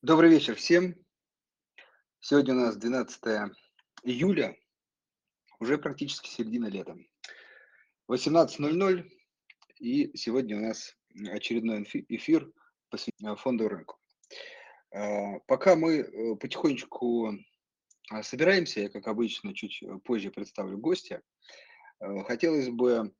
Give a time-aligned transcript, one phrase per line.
[0.00, 0.94] Добрый вечер всем.
[2.20, 3.20] Сегодня у нас 12
[4.04, 4.56] июля,
[5.58, 6.96] уже практически середина лета.
[8.08, 9.10] 18.00,
[9.80, 10.96] и сегодня у нас
[11.32, 12.48] очередной эфир
[12.90, 13.98] посвящен фондовому рынку.
[14.94, 17.32] А, пока мы э, потихонечку
[18.12, 21.22] а, собираемся, я, как обычно, чуть позже представлю гостя,
[21.98, 23.12] э, хотелось бы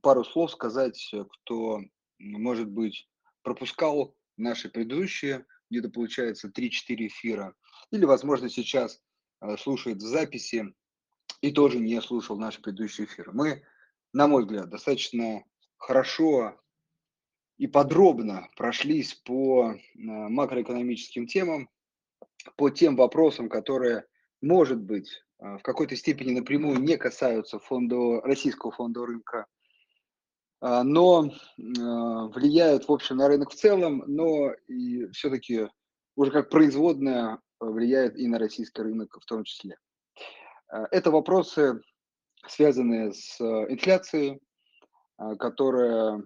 [0.00, 1.12] пару слов сказать,
[1.42, 1.82] кто,
[2.18, 3.10] может быть,
[3.42, 7.54] пропускал наши предыдущие где-то получается 3-4 эфира,
[7.90, 9.00] или, возможно, сейчас
[9.40, 10.74] э, слушает в записи
[11.40, 13.32] и тоже не слушал наши предыдущие эфиры.
[13.32, 13.62] Мы,
[14.12, 15.44] на мой взгляд, достаточно
[15.76, 16.58] хорошо
[17.58, 21.68] и подробно прошлись по э, макроэкономическим темам,
[22.56, 24.06] по тем вопросам, которые,
[24.40, 29.46] может быть, э, в какой-то степени напрямую не касаются фонда, российского фондового рынка,
[30.60, 35.68] но а, влияют, в общем, на рынок в целом, но и все-таки
[36.16, 39.78] уже как производная влияет и на российский рынок в том числе.
[40.68, 41.80] А, это вопросы,
[42.46, 44.40] связанные с инфляцией,
[45.38, 46.22] которая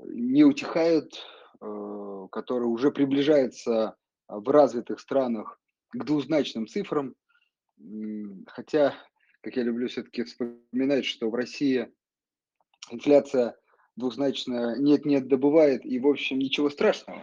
[0.00, 1.12] не утихает,
[1.60, 3.96] которая уже приближается
[4.28, 7.14] в развитых странах к двузначным цифрам.
[8.46, 8.94] Хотя,
[9.40, 11.92] как я люблю все-таки вспоминать, что в России
[12.90, 13.56] инфляция
[13.96, 17.22] двузначная нет-нет добывает, и, в общем, ничего страшного.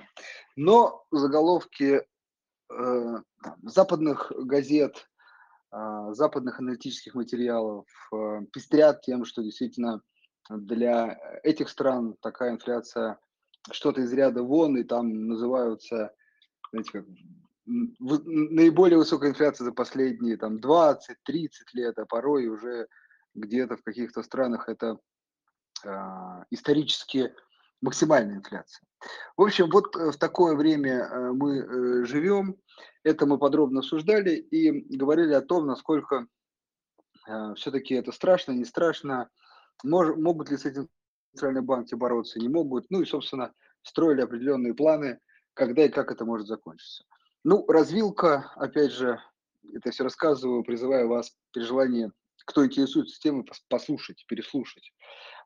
[0.55, 2.03] Но заголовки
[2.69, 3.15] э,
[3.63, 5.09] западных газет,
[5.71, 10.01] э, западных аналитических материалов э, пестрят тем, что действительно
[10.49, 13.19] для этих стран такая инфляция
[13.71, 16.13] что-то из ряда вон, и там называются,
[16.71, 17.05] знаете, как
[17.65, 20.99] наиболее высокая инфляция за последние там 20-30
[21.73, 22.87] лет, а порой уже
[23.33, 24.99] где-то в каких-то странах это
[26.49, 27.33] исторически
[27.81, 28.85] максимальная инфляция.
[29.37, 32.57] В общем, вот э, в такое время э, мы э, живем.
[33.03, 36.27] Это мы подробно обсуждали и говорили о том, насколько
[37.55, 39.29] все-таки это страшно, не страшно,
[39.83, 40.89] мож, могут ли с этим
[41.31, 42.85] центральные банки бороться, не могут.
[42.91, 43.51] Ну и, собственно,
[43.81, 45.19] строили определенные планы,
[45.55, 47.03] когда и как это может закончиться.
[47.43, 49.19] Ну, развилка, опять же,
[49.73, 52.11] это все рассказываю, призываю вас при желании,
[52.45, 54.93] кто интересуется темой, послушать, переслушать.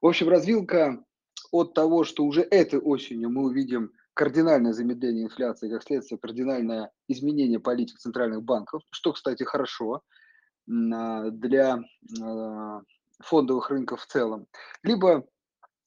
[0.01, 1.03] В общем, развилка
[1.51, 7.59] от того, что уже этой осенью мы увидим кардинальное замедление инфляции, как следствие кардинальное изменение
[7.59, 10.01] политик центральных банков, что, кстати, хорошо
[10.69, 11.79] а, для
[12.21, 12.81] а,
[13.19, 14.47] фондовых рынков в целом.
[14.83, 15.25] Либо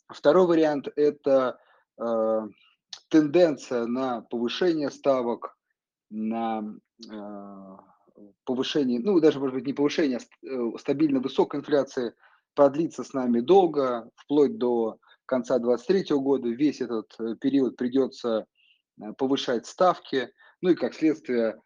[0.08, 1.58] второй вариант– это
[1.98, 2.48] а,
[3.08, 5.56] тенденция на повышение ставок,
[6.08, 6.62] на
[8.44, 12.14] повышение, ну даже, может быть, не повышение, а э, стабильно высокой инфляции–
[12.54, 16.48] продлится с нами долго, вплоть до конца 2023 года.
[16.48, 18.46] Весь этот э, период придется
[19.00, 21.60] э, повышать ставки, ну и как следствие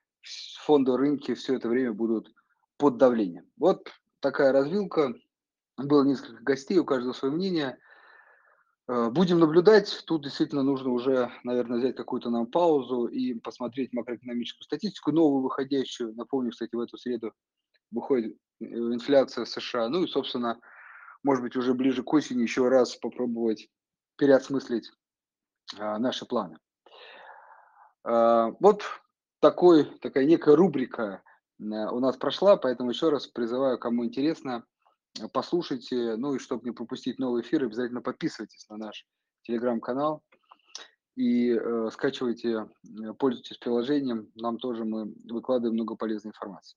[0.64, 2.32] фонды рынки все это время будут
[2.78, 3.46] под давлением.
[3.56, 3.88] Вот
[4.20, 5.14] такая развилка.
[5.76, 7.78] Было несколько гостей, у каждого свое мнение.
[8.88, 10.04] Э, будем наблюдать.
[10.06, 16.14] Тут действительно нужно уже, наверное, взять какую-то нам паузу и посмотреть макроэкономическую статистику, новую выходящую.
[16.14, 17.32] Напомню, кстати, в эту среду
[17.90, 19.88] выходит инфляция в США.
[19.88, 20.60] Ну и, собственно,
[21.22, 23.68] может быть, уже ближе к осени еще раз попробовать
[24.16, 24.92] переосмыслить
[25.78, 26.58] а, наши планы.
[28.04, 28.84] А, вот
[29.40, 31.22] такой, такая некая рубрика
[31.60, 34.64] а, у нас прошла, поэтому еще раз призываю, кому интересно,
[35.32, 39.06] послушайте, ну и чтобы не пропустить новый эфир, обязательно подписывайтесь на наш
[39.42, 40.22] телеграм-канал
[41.16, 42.68] и э, скачивайте,
[43.18, 46.76] пользуйтесь приложением, нам тоже мы выкладываем много полезной информации.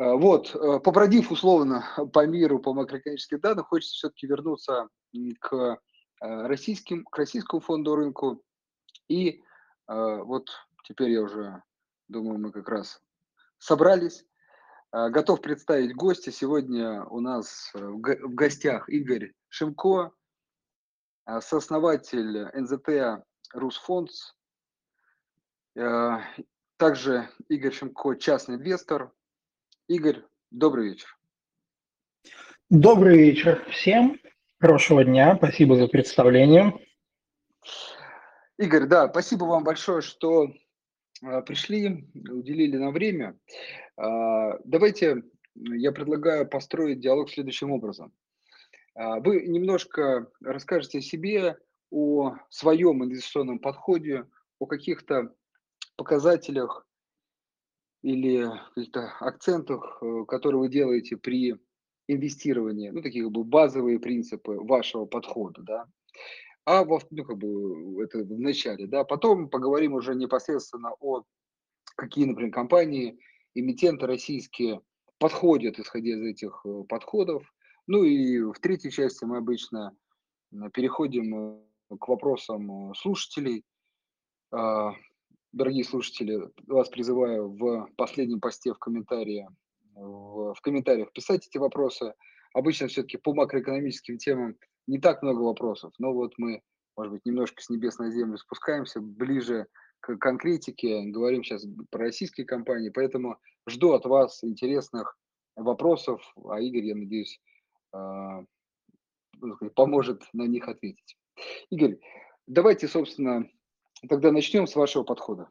[0.00, 1.84] Э, вот, э, побродив условно
[2.14, 4.88] по миру, по макроэкономическим данным, хочется все-таки вернуться
[5.40, 8.42] к э, российским, к российскому фонду рынку.
[9.08, 9.42] И
[9.88, 10.48] вот
[10.84, 11.64] теперь я уже
[12.06, 13.02] думаю, мы как раз
[13.58, 14.24] собрались.
[14.92, 16.32] Готов представить гостя.
[16.32, 18.00] Сегодня у нас в
[18.34, 20.10] гостях Игорь Шимко,
[21.40, 23.24] сооснователь НЗТ
[23.54, 24.32] Русфондс.
[26.76, 29.12] Также Игорь Шимко, частный инвестор,
[29.86, 31.16] Игорь, добрый вечер.
[32.68, 34.18] Добрый вечер всем.
[34.58, 35.36] Хорошего дня.
[35.36, 36.84] Спасибо за представление.
[38.58, 40.52] Игорь, да, спасибо вам большое, что а,
[41.20, 43.38] пришли, уделили нам время.
[43.96, 45.22] А, давайте
[45.54, 48.12] я предлагаю построить диалог следующим образом.
[48.94, 51.56] А, вы немножко расскажете о себе,
[51.90, 54.26] о своем инвестиционном подходе,
[54.58, 55.34] о каких-то
[55.96, 56.86] показателях
[58.02, 61.56] или каких-то акцентах, э, которые вы делаете при
[62.08, 65.86] инвестировании, ну, такие как бы базовые принципы вашего подхода, да.
[66.64, 69.04] А во, ну, как бы, это в начале, да.
[69.04, 71.24] Потом поговорим уже непосредственно о
[71.96, 73.18] какие, например, компании,
[73.54, 74.80] эмитенты российские
[75.18, 77.42] подходят, исходя из этих э, подходов.
[77.86, 79.94] Ну и в третьей части мы обычно
[80.72, 83.64] переходим к вопросам слушателей.
[84.52, 84.92] А,
[85.52, 89.48] дорогие слушатели, вас призываю в последнем посте в комментарии,
[89.94, 92.14] в комментариях писать эти вопросы.
[92.52, 94.56] Обычно все-таки по макроэкономическим темам
[94.90, 96.62] не так много вопросов, но вот мы,
[96.96, 99.66] может быть, немножко с небес на землю спускаемся, ближе
[100.00, 103.38] к конкретике, говорим сейчас про российские компании, поэтому
[103.68, 105.16] жду от вас интересных
[105.54, 107.40] вопросов, а Игорь, я надеюсь,
[107.92, 108.42] а,
[109.76, 111.16] поможет на них ответить.
[111.70, 111.98] Игорь,
[112.48, 113.48] давайте, собственно,
[114.08, 115.50] тогда начнем с вашего подхода.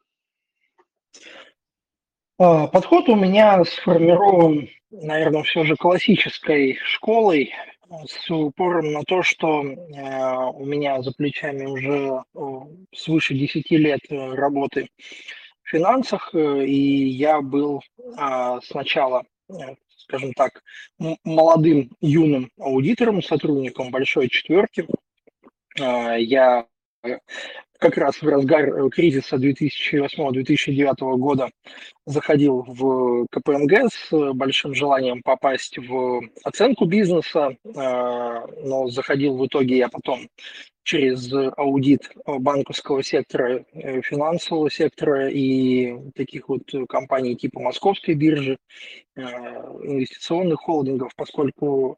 [2.38, 7.54] А, подход у меня сформирован, наверное, все же классической школой
[8.06, 9.76] с упором на то, что э,
[10.54, 12.24] у меня за плечами уже
[12.96, 14.90] свыше 10 лет э, работы
[15.64, 17.82] в финансах, э, и я был
[18.18, 19.24] а, сначала,
[19.98, 20.64] скажем так,
[21.24, 24.88] молодым юным аудитором, сотрудником большой четверки.
[25.80, 26.66] А, я
[27.80, 31.50] как раз в разгар кризиса 2008-2009 года
[32.06, 39.78] заходил в КПМГ с большим желанием попасть в оценку бизнеса, а, но заходил в итоге
[39.78, 40.28] я потом
[40.84, 48.58] через аудит банковского сектора, э, финансового сектора и таких вот компаний типа Московской биржи,
[49.16, 51.98] инвестиционных холдингов, поскольку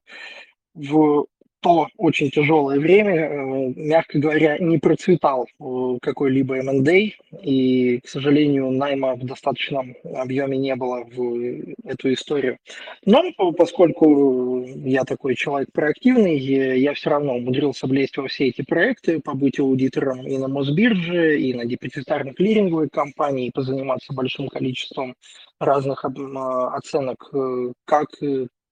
[0.74, 1.26] в
[1.62, 7.12] то очень тяжелое время, э, мягко говоря, не процветал э, какой-либо M&A,
[7.44, 12.58] и, к сожалению, найма в достаточном объеме не было в эту историю.
[13.06, 13.24] Но
[13.58, 19.60] поскольку я такой человек проактивный, я все равно умудрился влезть во все эти проекты, побыть
[19.60, 25.16] аудитором и на Мосбирже, и на депозитарной клиринговой компании, и позаниматься большим количеством
[25.60, 28.10] разных оценок э, как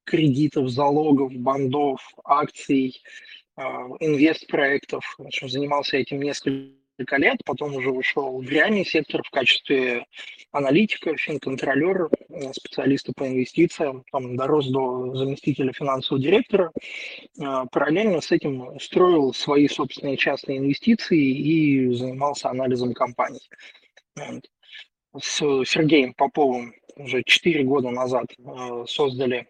[0.09, 3.01] кредитов, залогов, бандов, акций,
[3.55, 5.03] а, инвест-проектов.
[5.17, 10.05] В общем, занимался этим несколько лет, потом уже ушел в реальный сектор в качестве
[10.51, 16.71] аналитика, финконтролера, э, специалиста по инвестициям, там дорос до заместителя финансового директора.
[17.39, 23.47] А, параллельно с этим строил свои собственные частные инвестиции и занимался анализом компаний.
[25.15, 29.47] С Сергеем Поповым уже 4 года назад э, создали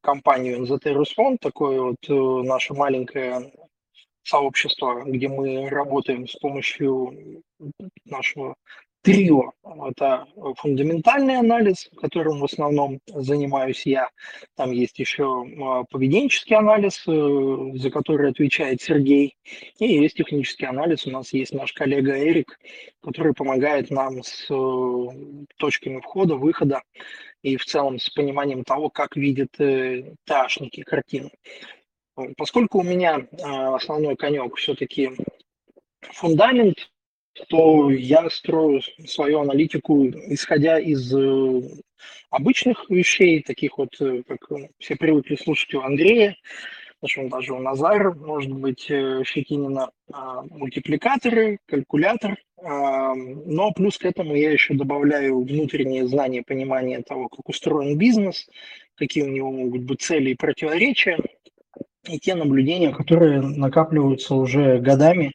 [0.00, 2.12] компанию NZT Rusfond, такое вот э,
[2.46, 3.52] наше маленькое
[4.22, 7.42] сообщество, где мы работаем с помощью
[8.04, 8.54] нашего
[9.02, 9.52] трио.
[9.88, 10.26] Это
[10.56, 14.08] фундаментальный анализ, которым в основном занимаюсь я.
[14.56, 19.36] Там есть еще а, поведенческий анализ, э, за который отвечает Сергей.
[19.78, 21.06] И есть технический анализ.
[21.06, 22.58] У нас есть наш коллега Эрик,
[23.02, 25.06] который помогает нам с э,
[25.56, 26.82] точками входа, выхода
[27.42, 31.30] и в целом с пониманием того, как видят э, ташники картину.
[32.36, 35.12] Поскольку у меня а, основной конек все-таки
[36.02, 36.91] фундамент,
[37.48, 41.62] то я строю свою аналитику, исходя из э,
[42.30, 44.40] обычных вещей, таких вот, э, как
[44.78, 46.36] все привыкли слушать у Андрея,
[47.00, 54.36] причем даже у Назара, может быть, Фикинина, а, мультипликаторы, калькулятор, а, но плюс к этому
[54.36, 58.48] я еще добавляю внутреннее знание, понимание того, как устроен бизнес,
[58.94, 61.18] какие у него могут быть цели и противоречия,
[62.08, 65.32] и те наблюдения, которые накапливаются уже годами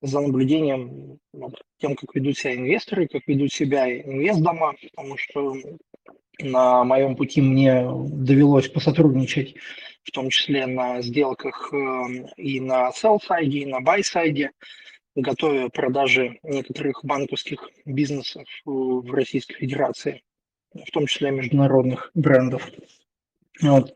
[0.00, 5.56] за наблюдением вот, тем, как ведут себя инвесторы, как ведут себя инвестдома, потому что
[6.40, 9.56] на моем пути мне довелось посотрудничать,
[10.04, 11.76] в том числе на сделках э,
[12.36, 14.50] и на sell-сайде, и на buy-сайде,
[15.16, 20.22] готовя продажи некоторых банковских бизнесов в Российской Федерации,
[20.72, 22.70] в том числе международных брендов.
[23.60, 23.94] Вот.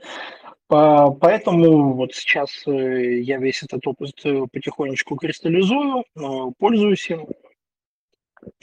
[0.72, 6.04] Поэтому вот сейчас э, я весь этот опыт э, потихонечку кристаллизую,
[6.58, 7.26] пользуюсь им,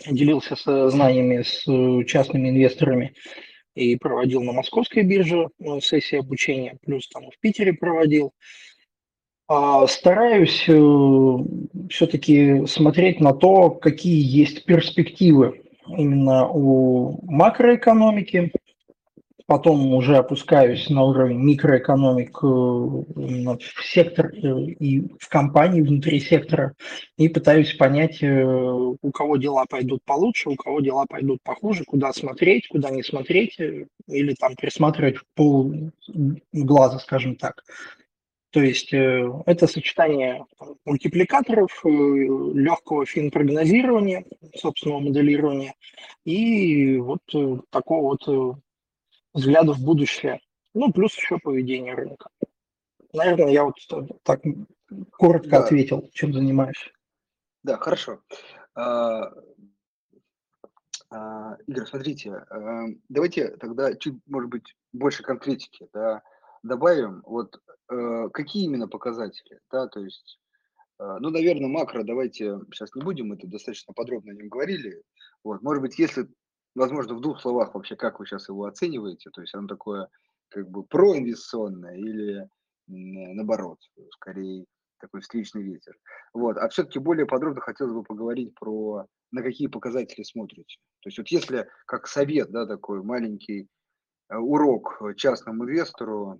[0.10, 1.66] делился со знаниями с
[2.06, 3.14] частными инвесторами
[3.76, 8.34] и проводил на московской бирже э, сессии обучения, плюс там в Питере проводил.
[9.48, 10.74] А, стараюсь э,
[11.90, 18.52] все-таки смотреть на то, какие есть перспективы именно у макроэкономики,
[19.50, 26.76] потом уже опускаюсь на уровень микроэкономик э, в сектор э, и в компании внутри сектора
[27.18, 32.14] и пытаюсь понять, э, у кого дела пойдут получше, у кого дела пойдут похуже, куда
[32.14, 35.74] смотреть, куда не смотреть, или там присматривать в пол
[36.54, 37.64] глаза, скажем так.
[38.52, 40.46] То есть это сочетание
[40.86, 44.26] мультипликаторов, легкого финпрогнозирования,
[44.56, 45.74] собственного моделирования
[46.24, 47.22] и вот
[47.72, 48.60] такого вот
[49.40, 50.40] взгляда в будущее.
[50.74, 52.30] Ну, плюс еще поведение рынка.
[53.14, 53.76] Наверное, я вот
[54.24, 54.42] так
[55.12, 55.64] коротко да.
[55.64, 56.92] ответил, чем занимаюсь.
[57.64, 58.22] Да, хорошо.
[58.76, 59.32] А,
[61.12, 66.22] а, Игорь, смотрите, а, давайте тогда чуть, может быть, больше конкретики, да,
[66.64, 67.22] добавим.
[67.26, 70.40] Вот э, какие именно показатели, да, то есть,
[71.00, 75.02] э, ну, наверное, макро давайте сейчас не будем, это достаточно подробно о нем говорили.
[75.44, 76.28] Вот, может быть, если,
[76.76, 80.08] возможно, в двух словах вообще, как вы сейчас его оцениваете, то есть оно такое
[80.50, 82.48] как бы проинвестиционное или
[82.88, 83.80] наоборот,
[84.12, 84.66] скорее
[85.00, 85.96] такой встречный ветер.
[86.34, 86.58] Вот.
[86.58, 90.78] А все-таки более подробно хотелось бы поговорить про на какие показатели смотрите.
[91.02, 93.68] То есть вот если как совет, да, такой маленький
[94.30, 96.40] э, урок частному инвестору,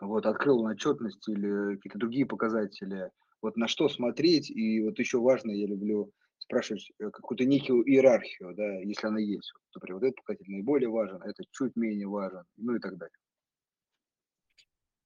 [0.00, 3.10] вот, открыл он отчетность или какие-то другие показатели,
[3.42, 6.10] вот на что смотреть, и вот еще важно, я люблю
[6.48, 9.52] спрашивать э, какую-то некую иерархию, да, если она есть.
[9.74, 13.16] Например, вот этот показатель наиболее важен, это чуть менее важен, ну и так далее.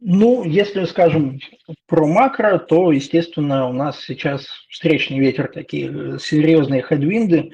[0.05, 1.39] Ну, если скажем
[1.87, 7.53] про макро, то, естественно, у нас сейчас встречный ветер, такие серьезные хедвинды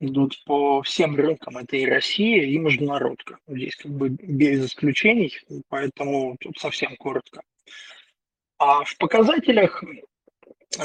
[0.00, 1.58] идут по всем рынкам.
[1.58, 3.38] Это и Россия, и международка.
[3.46, 7.42] Здесь как бы без исключений, поэтому тут совсем коротко.
[8.58, 9.84] А в показателях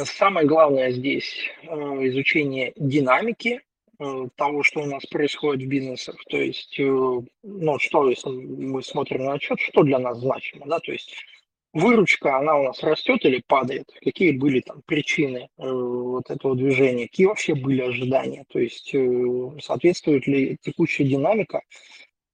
[0.06, 3.62] самое главное здесь э, изучение динамики
[4.00, 6.24] Э, того, что у нас происходит в бизнесах.
[6.30, 10.80] То есть, э, ну, что, если мы смотрим на отчет, что для нас значимо, да,
[10.80, 11.16] то есть
[11.74, 17.26] выручка, она у нас растет или падает, какие были там причины вот этого движения, какие
[17.26, 18.96] вообще были ожидания, то есть
[19.64, 21.62] соответствует ли текущая динамика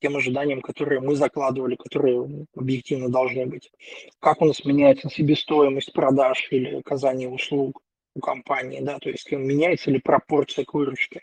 [0.03, 3.71] тем ожиданиям, которые мы закладывали, которые объективно должны быть.
[4.19, 7.81] Как у нас меняется себестоимость продаж или оказания услуг,
[8.13, 11.21] у компании, да, то есть меняется ли пропорция к выручке,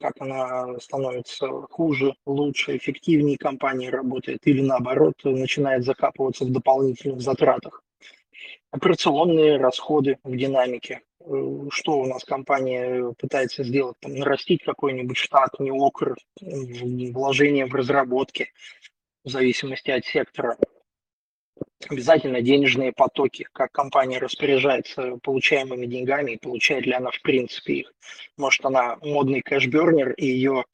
[0.00, 7.82] как она становится хуже, лучше, эффективнее компания работает или наоборот начинает закапываться в дополнительных затратах.
[8.70, 11.02] Операционные расходы в динамике.
[11.20, 13.96] Э, что у нас компания пытается сделать?
[14.00, 18.52] Там, нарастить какой-нибудь штат, не окр, вложение в разработке
[19.24, 20.56] в зависимости от сектора
[21.88, 27.92] обязательно денежные потоки, как компания распоряжается получаемыми деньгами и получает ли она в принципе их.
[28.36, 30.64] Может, она модный кэшбернер, и ее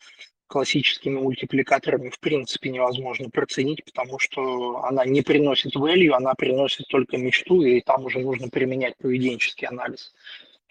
[0.47, 7.17] классическими мультипликаторами в принципе невозможно проценить, потому что она не приносит value, она приносит только
[7.17, 10.13] мечту, и там уже нужно применять поведенческий анализ.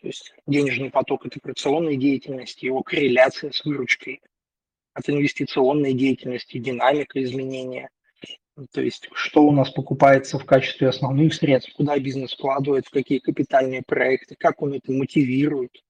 [0.01, 4.21] То есть денежный поток от операционной деятельности, его корреляция с выручкой,
[4.93, 7.89] от инвестиционной деятельности, динамика изменения–
[8.71, 13.17] то есть, что у нас покупается в качестве основных средств, куда бизнес вкладывает, в какие
[13.17, 15.83] капитальные проекты, как он это мотивирует,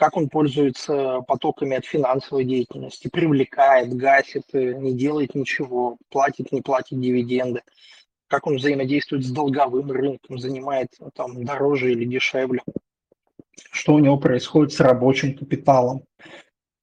[0.00, 6.62] как он пользуется потоками от финансовой деятельности, привлекает, гасит, э, не делает ничего, платит, не
[6.62, 7.60] платит дивиденды,
[8.26, 12.62] как он взаимодействует с долговым рынком, занимает э, там дороже или дешевле,
[13.70, 16.04] что у него происходит с рабочим капиталом,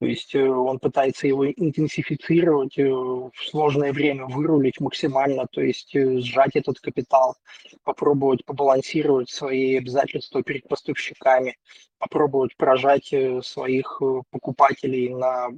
[0.00, 5.94] то есть э, он пытается его интенсифицировать, э, в сложное время вырулить максимально, то есть
[5.96, 7.36] э, сжать этот капитал,
[7.82, 11.56] попробовать побалансировать свои обязательства перед поставщиками,
[11.98, 13.12] попробовать прожать
[13.42, 14.00] своих
[14.30, 15.48] покупателей на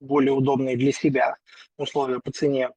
[0.00, 1.34] более удобные для себя
[1.76, 2.70] условия по цене.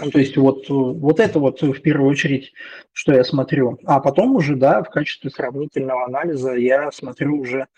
[0.00, 2.52] Ну, то есть вот, вот это вот в первую очередь,
[2.92, 3.78] что я смотрю.
[3.84, 7.68] А потом уже, да, в качестве сравнительного анализа я смотрю уже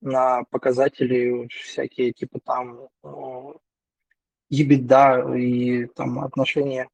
[0.00, 2.88] на показатели всякие, типа там
[4.52, 6.88] EBITDA и там отношения,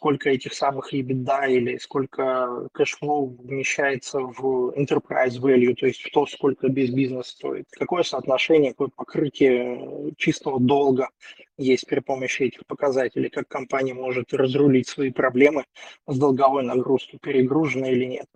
[0.00, 6.10] сколько этих самых EBITDA или сколько cash flow вмещается в enterprise value, то есть в
[6.10, 7.66] то, сколько весь бизнес стоит.
[7.72, 11.10] Какое соотношение, какое покрытие чистого долга
[11.58, 15.64] есть при помощи этих показателей, как компания может разрулить свои проблемы
[16.06, 18.26] с долговой нагрузкой, перегружена или нет.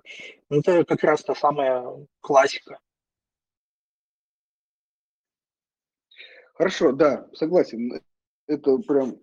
[0.51, 1.83] Это как раз та самая
[2.21, 2.79] классика
[6.55, 8.01] Хорошо, да, согласен.
[8.47, 9.17] Это прям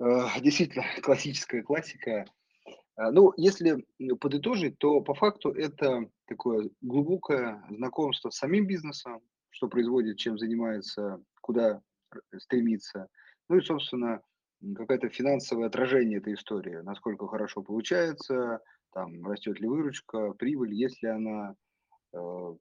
[0.00, 2.26] э, действительно классическая классика.
[2.96, 3.84] Э, ну, если
[4.20, 9.20] подытожить, то по факту это такое глубокое знакомство с самим бизнесом,
[9.50, 11.80] что производит, чем занимается, куда
[12.38, 13.08] стремится.
[13.48, 14.20] Ну и, собственно,
[14.76, 18.60] какое-то финансовое отражение этой истории, насколько хорошо получается,
[18.92, 21.54] там растет ли выручка, прибыль, есть ли она,
[22.12, 22.54] э,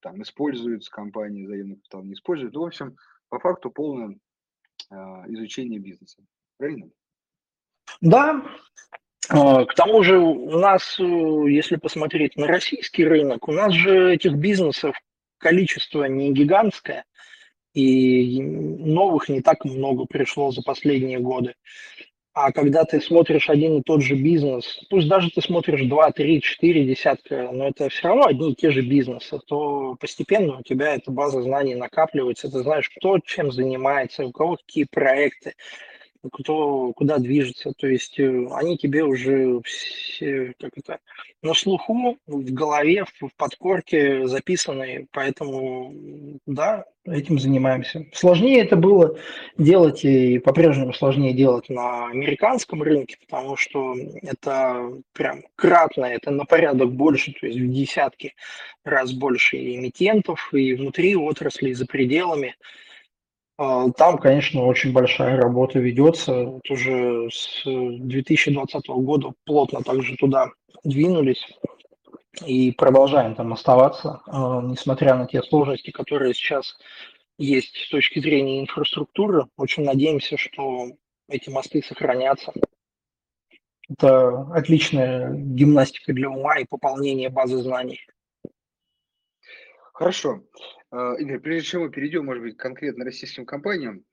[0.00, 2.54] там используется компания, заемный капитал не использует.
[2.54, 2.96] Ну, в общем,
[3.28, 4.18] по факту полное
[4.90, 6.22] э, изучение бизнеса.
[6.58, 6.90] Правильно?
[8.00, 8.42] Да,
[9.28, 14.14] А, к тому же у нас, э, если посмотреть на российский рынок, у нас же
[14.14, 14.96] этих бизнесов
[15.38, 17.04] количество не гигантское,
[17.74, 21.54] и новых не так много пришло за последние годы.
[22.36, 26.42] А когда ты смотришь один и тот же бизнес, пусть даже ты смотришь 2, 3,
[26.42, 30.96] 4 десятка, но это все равно одни и те же бизнесы, то постепенно у тебя
[30.96, 35.54] эта база знаний накапливается, ты знаешь, кто чем занимается, у кого какие проекты,
[36.32, 37.72] кто куда движется.
[37.76, 40.98] То есть э, они тебе уже все, как это,
[41.42, 45.94] на слуху, в голове, в подкорке записаны, поэтому
[46.46, 48.06] да, этим занимаемся.
[48.12, 49.16] Сложнее это было
[49.58, 56.44] делать и по-прежнему сложнее делать на американском рынке, потому что это прям кратно, это на
[56.44, 58.34] порядок больше, то есть в десятки
[58.84, 62.56] раз больше эмитентов и внутри отрасли, и за пределами.
[63.58, 66.44] А, там, конечно, очень большая работа ведется.
[66.44, 70.50] Вот уже с 2020 года плотно также туда
[70.84, 71.46] двинулись
[72.44, 76.76] и продолжаем там оставаться, а, несмотря на те сложности, которые сейчас
[77.38, 79.46] есть с точки зрения инфраструктуры.
[79.56, 80.88] Очень надеемся, что
[81.28, 82.52] эти мосты сохранятся.
[83.88, 88.00] Это отличная гимнастика для ума и пополнение базы знаний.
[89.96, 90.44] Хорошо.
[90.90, 94.04] А, Игорь, прежде чем мы перейдем, может быть, конкретно российским компаниям,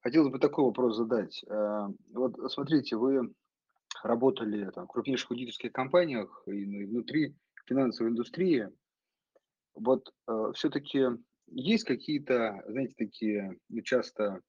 [0.00, 1.44] хотелось бы такой вопрос задать.
[1.50, 3.34] А, вот смотрите, вы
[4.02, 8.70] работали там, в крупнейших аудиторских компаниях и внутри финансовой индустрии.
[9.74, 11.04] Вот а, все-таки
[11.48, 14.40] есть какие-то, знаете, такие, ну, часто,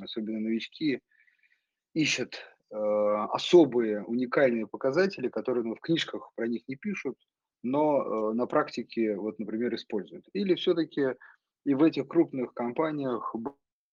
[0.00, 1.00] особенно новички,
[1.92, 2.38] ищут
[2.70, 7.16] особые уникальные показатели, которые ну, в книжках про них не пишут,
[7.62, 10.26] но э, на практике, вот, например, используют?
[10.32, 11.14] Или все-таки
[11.64, 13.34] и в этих крупных компаниях,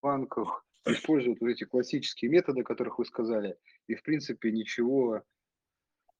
[0.01, 3.57] банках используют вот эти классические методы, о которых вы сказали,
[3.87, 5.21] и, в принципе, ничего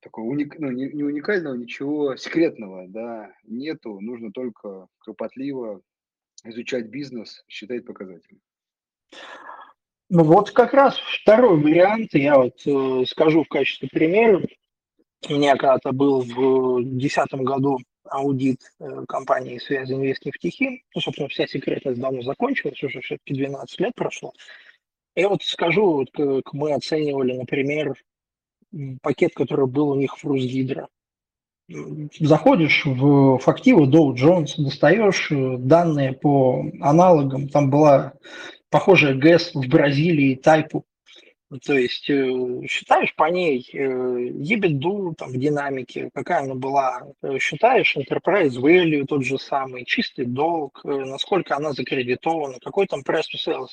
[0.01, 5.81] такого уник, ну, не, не уникального, ничего секретного, да, нету, нужно только кропотливо
[6.43, 8.39] изучать бизнес, считать показатели.
[10.09, 14.41] Ну вот как раз второй вариант, я вот э, скажу в качестве примера,
[15.27, 20.81] у меня когда-то был в 2010 году аудит э, компании «Связи Инвест Нефтехим».
[20.95, 24.33] Ну, собственно, вся секретность давно закончилась, уже все-таки 12 лет прошло.
[25.15, 27.95] И вот скажу, вот как мы оценивали, например,
[29.01, 30.87] пакет, который был у них в Русгидро.
[32.19, 37.49] Заходишь в фактиву Dow Jones, достаешь э, данные по аналогам.
[37.49, 38.13] Там была
[38.69, 40.85] похожая ГЭС в Бразилии, Тайпу.
[41.63, 47.39] То есть э, считаешь по ней э, ебеду там, в динамике, какая она была, э,
[47.39, 53.37] считаешь enterprise value тот же самый, чистый долг, насколько она закредитована, какой там price to
[53.45, 53.69] sales.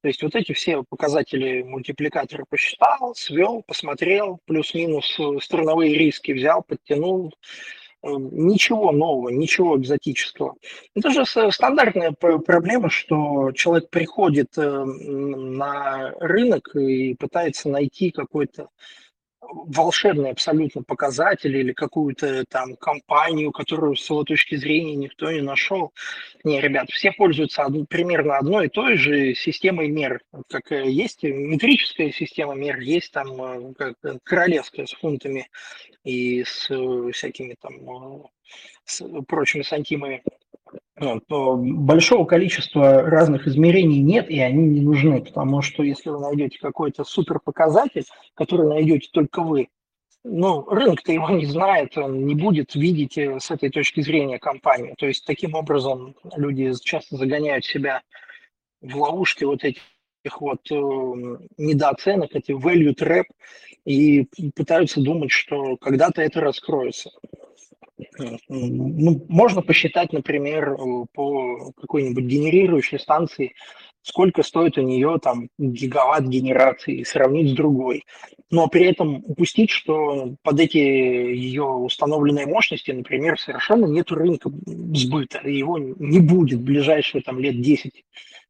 [0.00, 7.34] То есть вот эти все показатели мультипликатора посчитал, свел, посмотрел, плюс-минус страновые риски взял, подтянул,
[8.08, 10.54] ничего нового, ничего экзотического.
[10.94, 18.68] Это же стандартная проблема, что человек приходит э, на рынок и пытается найти какой-то
[19.50, 25.92] волшебный абсолютно показатель или какую-то там компанию, которую с его точки зрения никто не нашел.
[26.44, 30.20] Не, ребят, все пользуются од- примерно одной и той же системой мер.
[30.48, 35.48] Как э, есть метрическая система мер, есть там э, как королевская с фунтами
[36.04, 38.22] и с э, всякими там э,
[38.84, 40.22] с прочими сантимами.
[40.98, 47.04] Большого количества разных измерений нет, и они не нужны, потому что если вы найдете какой-то
[47.04, 48.04] супер показатель,
[48.34, 49.68] который найдете только вы,
[50.24, 54.94] ну, рынок-то его не знает, он не будет видеть э, с этой точки зрения компанию.
[54.98, 58.02] То есть таким образом люди часто загоняют себя
[58.80, 59.82] в ловушки вот этих
[60.40, 60.74] вот э,
[61.58, 63.26] недооценок, эти value trap,
[63.84, 67.10] и пытаются думать, что когда-то это раскроется.
[68.48, 70.76] Ну, можно посчитать, например,
[71.12, 73.54] по какой-нибудь генерирующей станции,
[74.02, 78.04] сколько стоит у нее там гигаватт генерации, сравнить с другой.
[78.50, 84.50] Но при этом упустить, что под эти ее установленные мощности, например, совершенно нет рынка
[84.94, 88.04] сбыта, его не будет в ближайшие там лет 10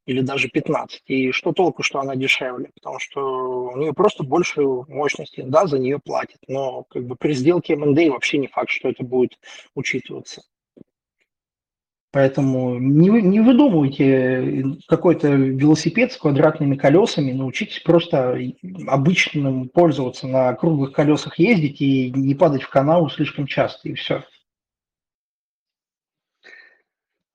[0.07, 1.03] или даже 15.
[1.07, 2.71] И что толку, что она дешевле?
[2.75, 6.39] Потому что у нее просто больше мощности, да, за нее платят.
[6.47, 9.39] Но как бы при сделке M&A вообще не факт, что это будет
[9.75, 10.43] учитываться.
[12.13, 18.39] Поэтому не, не выдумывайте какой-то велосипед с квадратными колесами, научитесь просто
[18.87, 24.25] обычным пользоваться, на круглых колесах ездить и не падать в канаву слишком часто, и все.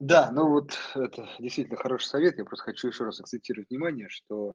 [0.01, 2.35] Да, ну вот это действительно хороший совет.
[2.39, 4.53] Я просто хочу еще раз акцентировать внимание, что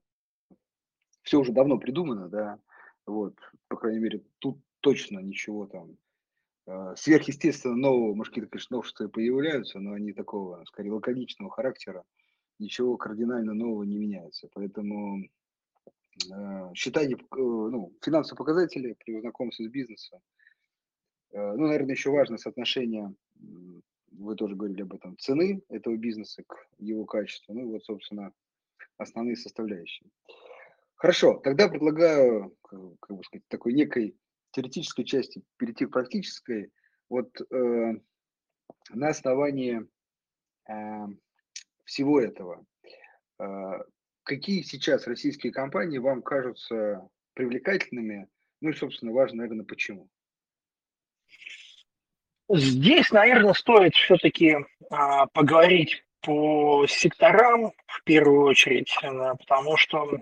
[1.22, 2.58] все уже давно придумано, да.
[3.06, 3.36] Вот,
[3.68, 5.96] по крайней мере, тут точно ничего там
[6.66, 12.02] э, сверхъестественно нового, может, какие-то, конечно, новшества появляются, но они такого, скорее, лаконичного характера,
[12.58, 14.48] ничего кардинально нового не меняется.
[14.52, 15.26] Поэтому
[16.28, 20.18] э, считайте, э, ну, финансовые показатели при знакомстве с бизнесом.
[21.30, 23.14] Э, ну, наверное, еще важно соотношение,
[24.18, 27.54] вы тоже говорили об этом, цены этого бизнеса к его качеству.
[27.54, 28.32] Ну, вот, собственно,
[28.98, 30.08] основные составляющие.
[30.96, 34.16] Хорошо, тогда предлагаю, как бы сказать, такой некой
[34.52, 36.72] теоретической части перейти к практической.
[37.10, 37.92] Вот э,
[38.90, 39.86] на основании
[40.68, 41.06] э,
[41.84, 42.64] всего этого,
[43.38, 43.44] э,
[44.22, 48.28] какие сейчас российские компании вам кажутся привлекательными?
[48.62, 50.08] Ну и, собственно, важно, наверное, почему.
[52.48, 54.56] Здесь, наверное, стоит все-таки
[54.90, 58.96] а, поговорить по секторам в первую очередь,
[59.38, 60.20] потому что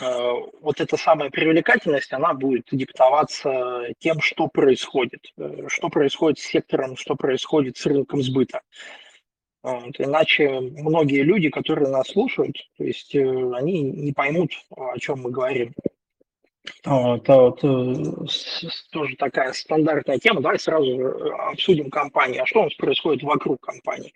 [0.00, 6.42] Э, вот эта самая привлекательность, она будет диктоваться тем, что происходит, э, что происходит с
[6.46, 8.60] сектором, что происходит с рынком сбыта.
[9.62, 9.98] Вот.
[9.98, 15.30] Иначе многие люди, которые нас слушают, то есть э, они не поймут, о чем мы
[15.30, 15.72] говорим.
[16.82, 17.60] Это вот,
[18.90, 20.40] тоже такая стандартная тема.
[20.40, 20.96] Давай сразу
[21.50, 22.42] обсудим компанию.
[22.42, 24.12] А что у нас происходит вокруг компании?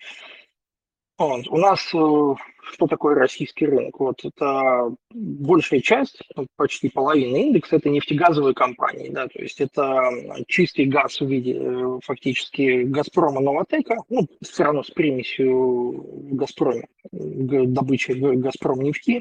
[1.20, 1.46] Вот.
[1.48, 2.34] У нас э,
[2.72, 4.00] что такое российский рынок?
[4.00, 10.10] Вот это большая часть, ну, почти половина индекса, это нефтегазовые компании, да, то есть это
[10.46, 16.86] чистый газ в виде э, фактически Газпрома Новотека, ну, все равно с примесью в Газпроме,
[17.12, 19.20] добычи Газпром нефти,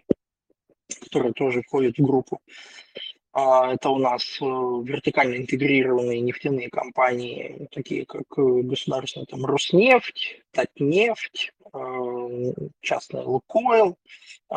[1.03, 2.39] которая тоже входит в группу.
[3.31, 11.53] А, это у нас э, вертикально интегрированные нефтяные компании, такие как государственная там Роснефть, Татнефть,
[11.71, 13.97] Э, частная Лукойл,
[14.51, 14.55] э,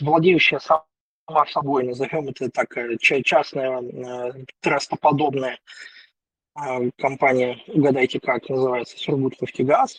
[0.00, 5.58] владеющая сама собой, назовем это так, э, частная трастоподобная
[6.96, 9.98] компания, угадайте как называется, Сургутнефтегаз.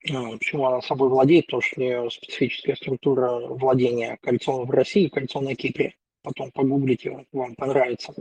[0.00, 1.46] Почему она собой владеет?
[1.46, 5.96] Потому что у нее специфическая структура владения кольцом в России и кольцом на Кипре.
[6.22, 8.14] Потом погуглите, вам понравится.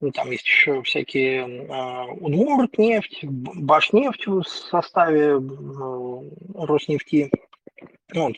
[0.00, 6.20] Ну, там есть еще всякие э, Удмурт нефть, Башнефть в составе э,
[6.54, 7.30] Роснефти.
[8.12, 8.34] Вот.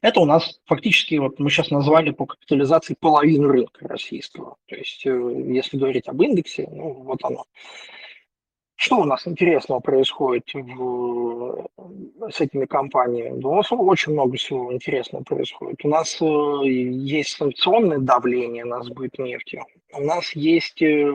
[0.00, 4.56] Это у нас фактически, вот мы сейчас назвали по капитализации половину рынка российского.
[4.66, 7.44] То есть, э, если говорить об индексе, ну, вот оно.
[8.84, 11.68] Что у нас интересного происходит в,
[12.32, 13.40] с этими компаниями?
[13.40, 15.84] у нас очень много всего интересного происходит.
[15.84, 16.24] У нас э,
[16.66, 19.62] есть санкционное давление на сбыт нефти.
[19.92, 21.12] У нас есть э,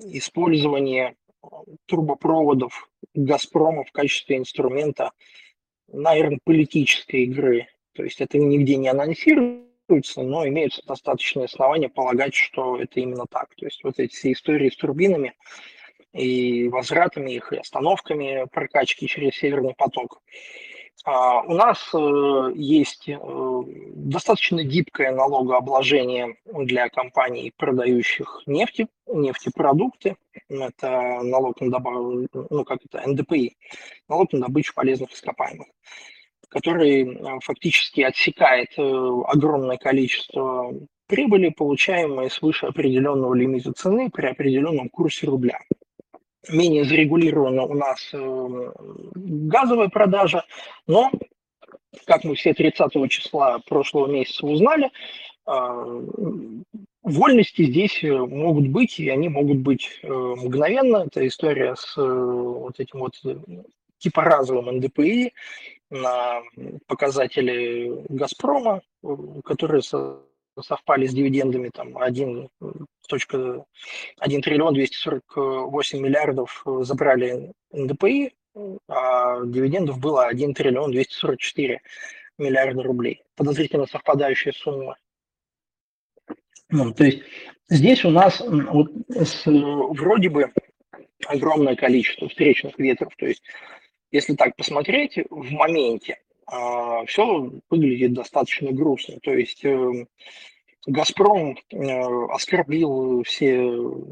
[0.00, 1.14] использование
[1.86, 5.12] трубопроводов «Газпрома» в качестве инструмента,
[5.86, 7.68] наверное, политической игры.
[7.92, 13.54] То есть это нигде не анонсируется, но имеются достаточные основания полагать, что это именно так.
[13.54, 15.34] То есть вот эти все истории с турбинами–
[16.14, 20.22] и возвратами их, и остановками прокачки через Северный поток.
[21.04, 23.18] А у нас э, есть э,
[23.94, 30.16] достаточно гибкое налогообложение для компаний, продающих нефти, нефтепродукты.
[30.48, 33.54] Это налог на добавку, ну как это, НДПИ,
[34.08, 35.66] налог на добычу полезных ископаемых,
[36.48, 40.72] который э, фактически отсекает огромное количество
[41.06, 45.58] прибыли, получаемой свыше определенного лимита цены при определенном курсе рубля
[46.48, 48.72] менее зарегулирована у нас э,
[49.14, 50.44] газовая продажа,
[50.86, 51.10] но,
[52.06, 54.90] как мы все 30 числа прошлого месяца узнали,
[55.46, 56.02] э,
[57.02, 61.04] вольности здесь э, могут быть, и они могут быть мгновенно.
[61.06, 63.14] Это история с вот этим вот
[63.98, 65.32] типа разовым НДПИ
[65.90, 66.42] на
[66.86, 68.82] показатели «Газпрома»,
[69.44, 69.82] которые
[70.62, 72.48] совпали с дивидендами там 1,
[74.18, 78.32] 1 триллион 248 миллиардов э, забрали НДПИ,
[78.88, 81.80] а дивидендов было 1 триллион 244
[82.38, 83.22] миллиарда рублей.
[83.36, 84.96] Подозрительно совпадающая сумма.
[86.70, 87.22] Ну, то есть
[87.68, 90.52] здесь у нас вот, с, вроде бы
[91.26, 93.14] огромное количество встречных ветров.
[93.16, 93.42] То есть
[94.10, 96.18] если так посмотреть, в моменте
[97.06, 99.18] все выглядит достаточно грустно.
[99.22, 100.06] То есть эм,
[100.86, 103.70] Газпром э, оскорбил все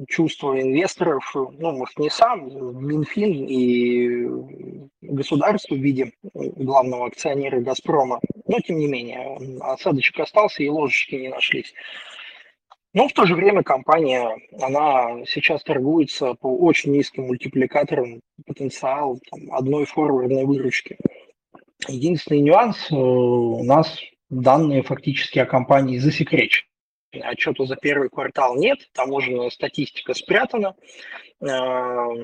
[0.08, 2.48] чувства инвесторов, ну, может, не сам,
[2.86, 10.68] Минфин и государство в виде главного акционера Газпрома, но, тем не менее, осадочек остался и
[10.68, 11.74] ложечки не нашлись.
[12.94, 19.52] Но в то же время компания, она сейчас торгуется по очень низким мультипликаторам, потенциал там,
[19.52, 20.98] одной форвардной выручки.
[21.88, 23.98] Единственный нюанс, э, у нас
[24.30, 26.66] данные фактически о компании засекречены.
[27.20, 30.74] Отчета за первый квартал нет, таможенная статистика спрятана,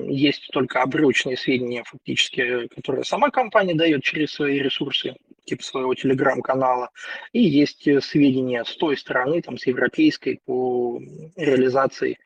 [0.07, 6.89] есть только обрывочные сведения фактически, которые сама компания дает через свои ресурсы, типа своего телеграм-канала,
[7.33, 10.99] и есть сведения с той стороны, там, с европейской, по
[11.35, 12.17] реализации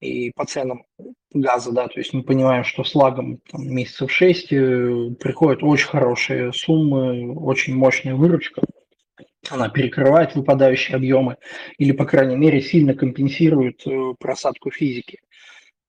[0.00, 0.84] и по ценам
[1.32, 5.88] газа, да, то есть мы понимаем, что с лагом там, месяцев 6 э, приходят очень
[5.88, 8.62] хорошие суммы, очень мощная выручка,
[9.48, 11.36] она перекрывает выпадающие объемы
[11.78, 15.20] или, по крайней мере, сильно компенсирует э, просадку физики.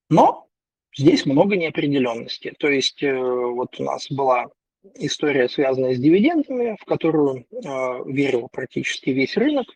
[0.10, 0.48] Но
[0.96, 2.54] здесь много неопределенности.
[2.60, 4.48] То есть э, вот у нас была
[4.96, 7.46] история, связанная с дивидендами, в которую
[8.08, 9.68] верил практически весь рынок,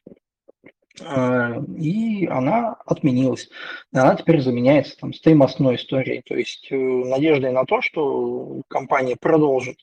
[0.99, 3.49] и она отменилась.
[3.91, 9.77] Она теперь заменяется там стоимостной историей, то есть э, надеждой на то, что компания продолжит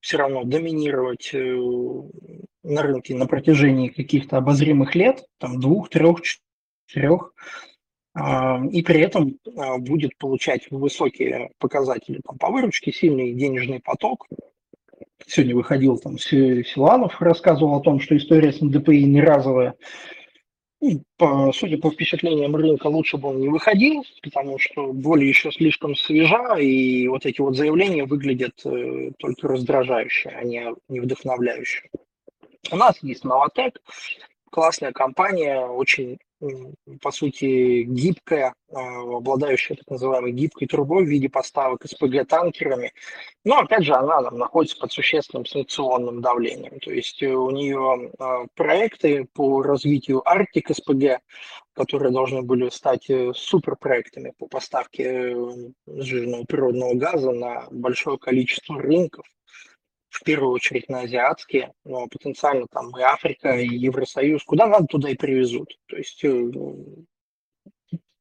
[0.00, 1.56] все равно доминировать э,
[2.62, 6.20] на рынке на протяжении каких-то обозримых лет, там двух, трех,
[6.86, 7.34] четырех,
[8.16, 9.38] и при этом
[9.78, 14.28] будет получать высокие показатели там, по выручке, сильный денежный поток.
[15.26, 19.74] Сегодня выходил там Силанов, рассказывал о том, что история с НДПИ не разовая,
[21.16, 25.94] по, судя по впечатлениям рынка, лучше бы он не выходил, потому что боль еще слишком
[25.94, 31.88] свежа, и вот эти вот заявления выглядят э, только раздражающе, а не, не вдохновляюще.
[32.70, 33.80] У нас есть Новотек,
[34.50, 36.18] классная компания, очень
[37.00, 42.92] по сути, гибкая, а, обладающая так называемой гибкой трубой в виде поставок СПГ танкерами.
[43.44, 46.78] Но, опять же, она там, находится под существенным санкционным давлением.
[46.80, 51.20] То есть э, у нее а, проекты по развитию Арктик СПГ,
[51.72, 55.34] которые должны были стать э, суперпроектами по поставке э,
[55.86, 59.26] жирного природного газа на большое количество рынков,
[60.14, 65.10] в первую очередь на азиатские, но потенциально там и Африка, и Евросоюз, куда надо, туда
[65.10, 65.76] и привезут.
[65.86, 66.50] То есть э,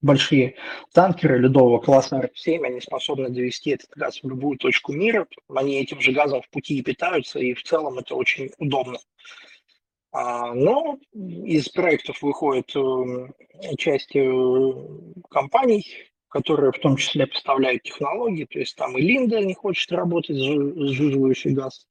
[0.01, 0.55] большие
[0.91, 6.01] танкеры ледового класса РФ-7, они способны довести этот газ в любую точку мира, они этим
[6.01, 8.97] же газом в пути и питаются, и в целом это очень удобно.
[10.11, 14.31] А, но из проектов выходит э, часть э,
[15.29, 15.85] компаний,
[16.33, 21.51] которые в том числе поставляют технологии, то есть там и Линда не хочет работать сжиживающий
[21.51, 21.85] газ,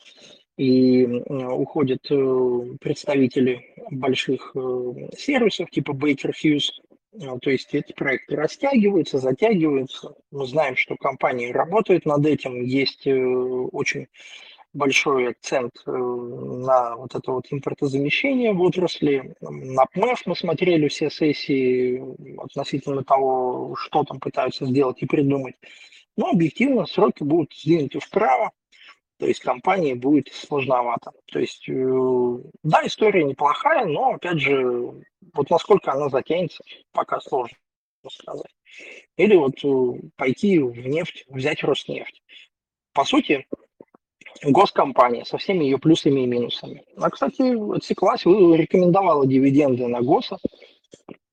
[0.57, 6.70] и уходят э, представители больших э, сервисов типа Baker Hughes,
[7.14, 10.14] э, то есть эти проекты растягиваются, затягиваются.
[10.33, 14.09] Мы знаем, что компании работают над этим, есть очень
[14.72, 19.35] большой акцент э, на вот это вот импортозамещение в отрасли.
[19.40, 22.02] На ПМЭФ мы смотрели все сессии
[22.40, 25.56] относительно того, что там пытаются сделать и придумать.
[26.16, 28.52] Но объективно сроки будут сдвинуты вправо,
[29.18, 31.12] то есть компании будет сложновато.
[31.26, 35.04] То есть, э, да, история неплохая, но, опять же,
[35.35, 37.56] вот насколько она затянется, пока сложно
[38.11, 38.50] сказать.
[39.16, 42.22] Или вот э, пойти в нефть, взять Роснефть.
[42.92, 43.46] По сути,
[44.42, 46.83] госкомпания со всеми ее плюсами и минусами.
[46.97, 50.38] А, кстати, отсеклась, рекомендовала дивиденды на ГОСа,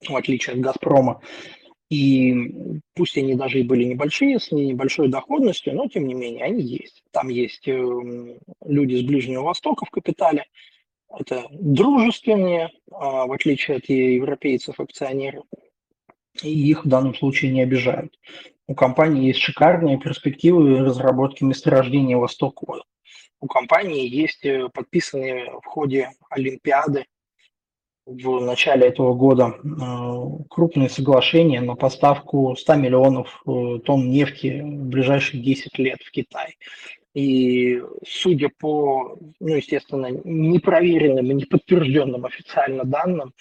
[0.07, 1.21] в отличие от «Газпрома».
[1.89, 2.51] И
[2.93, 7.01] пусть они даже и были небольшие, с небольшой доходностью, но тем не менее они есть.
[7.11, 10.45] Там есть эм, люди с Ближнего Востока в капитале.
[11.09, 15.41] Это дружественные, а, в отличие от европейцев, акционеры.
[16.43, 18.17] И их в данном случае не обижают.
[18.67, 22.83] У компании есть шикарные перспективы разработки месторождения Восток-Ойл
[23.41, 27.05] у компании есть э, подписанные в ходе Олимпиады
[28.05, 34.87] в начале этого года э, крупные соглашения на поставку 100 миллионов э, тонн нефти в
[34.87, 36.57] ближайшие 10 лет в Китай.
[37.13, 43.33] И судя по, ну, естественно, непроверенным и неподтвержденным официально данным,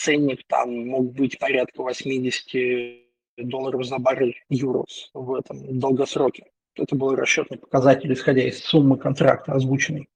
[0.00, 6.44] ценник там мог быть порядка 80 долларов за баррель юрос в этом долгосроке.
[6.74, 10.08] Это был расчетный показатель, исходя из суммы контракта, озвученной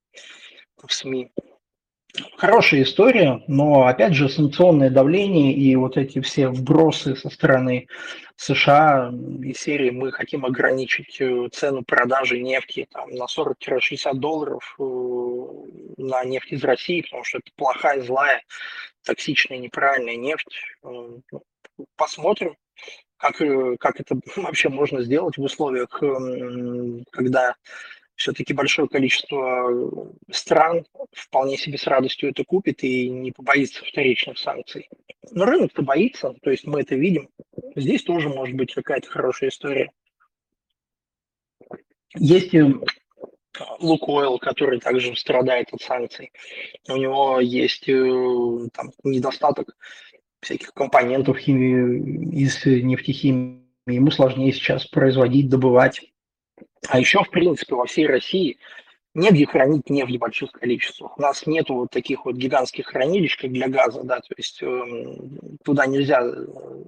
[0.82, 1.32] в СМИ.
[2.36, 7.88] Хорошая история, но опять же санкционное давление и вот эти все вбросы со стороны
[8.36, 14.82] США из серии мы хотим ограничить э, цену продажи нефти там, на 40-60 долларов э,
[15.96, 18.42] на нефть из России, потому что это плохая, злая,
[19.04, 20.54] токсичная, неправильная нефть.
[20.84, 21.42] Э, ну,
[21.96, 22.56] посмотрим
[23.16, 23.38] как,
[23.80, 27.56] как это вообще можно сделать в условиях, эм, когда
[28.16, 34.88] все-таки большое количество стран вполне себе с радостью это купит и не побоится вторичных санкций.
[35.30, 37.28] Но рынок-то боится, то есть мы это видим.
[37.76, 39.90] Здесь тоже может быть какая-то хорошая история.
[42.16, 42.54] Есть
[43.80, 46.32] Лукойл, который также страдает от санкций.
[46.88, 49.76] У него есть э, там, недостаток
[50.40, 53.62] всяких компонентов химии, из нефтехимии.
[53.86, 56.00] Ему сложнее сейчас производить, добывать.
[56.88, 58.58] А еще, в принципе, во всей России
[59.14, 61.16] негде хранить нефть в больших количествах.
[61.18, 65.16] У нас нет вот таких вот гигантских хранилищ, как для газа, да, то есть э,
[65.64, 66.22] туда нельзя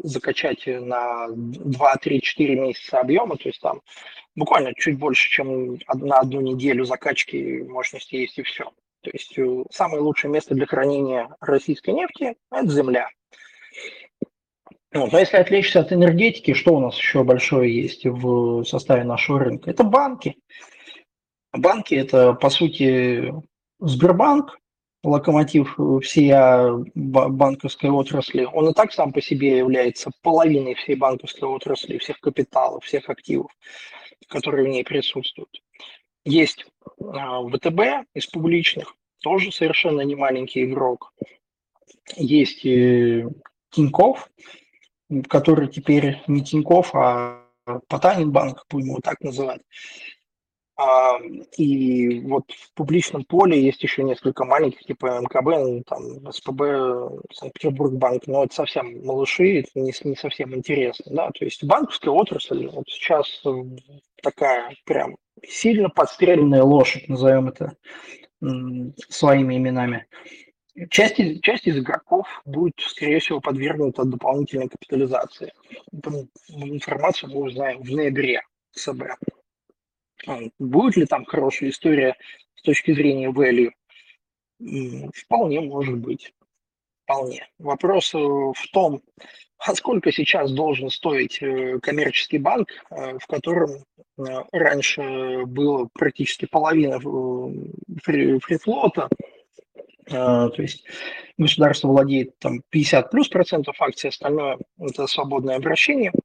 [0.02, 3.80] закачать на 2, 3, 4 месяца объема, то есть там
[4.34, 8.70] буквально чуть больше, чем на одну неделю закачки мощности есть и все.
[9.02, 13.08] То есть э, самое лучшее место для хранения российской нефти– это земля.
[14.92, 15.12] Вот.
[15.12, 19.70] Но если отвлечься от энергетики, что у нас еще большое есть в составе нашего рынка?
[19.70, 20.36] Это банки.
[21.56, 23.32] Банки– это, по сути,
[23.80, 24.58] Сбербанк,
[25.02, 26.32] локомотив всей
[26.94, 28.44] банковской отрасли.
[28.44, 33.50] Он и так сам по себе является половиной всей банковской отрасли, всех капиталов, всех активов,
[34.28, 35.62] которые в ней присутствуют.
[36.24, 36.66] Есть
[37.00, 41.12] а, ВТБ из публичных, тоже совершенно не маленький игрок.
[42.16, 43.28] Есть э,
[43.70, 44.28] Тиньков,
[45.28, 47.44] который теперь не Тиньков, а
[47.88, 49.62] Потанин банк, будем его так называть.
[51.56, 57.94] И вот в публичном поле есть еще несколько маленьких, типа МКБ, ну, там, СПБ, Санкт-Петербург
[57.94, 62.66] банк, но это совсем малыши, это не, не совсем интересно, да, то есть банковская отрасль
[62.66, 63.42] вот сейчас
[64.22, 67.74] такая прям сильно подстреленная лошадь, назовем это
[69.08, 70.06] своими именами.
[70.90, 75.54] Часть, часть из игроков будет, скорее всего, подвергнута дополнительной капитализации.
[76.48, 79.04] Информацию мы узнаем в ноябре ЦБ.
[80.26, 82.16] А, будет ли там хорошая история
[82.56, 83.70] с точки зрения value?
[85.14, 86.32] Вполне может быть.
[87.04, 87.46] Вполне.
[87.58, 89.00] Вопрос э, в том,
[89.58, 93.70] а сколько сейчас должен стоить э, коммерческий банк, э, в котором
[94.50, 96.98] раньше было практически половина
[98.02, 99.10] фрифлота,
[100.06, 100.86] то есть
[101.36, 106.12] государство владеет там 50 плюс процентов акций, остальное это свободное обращение–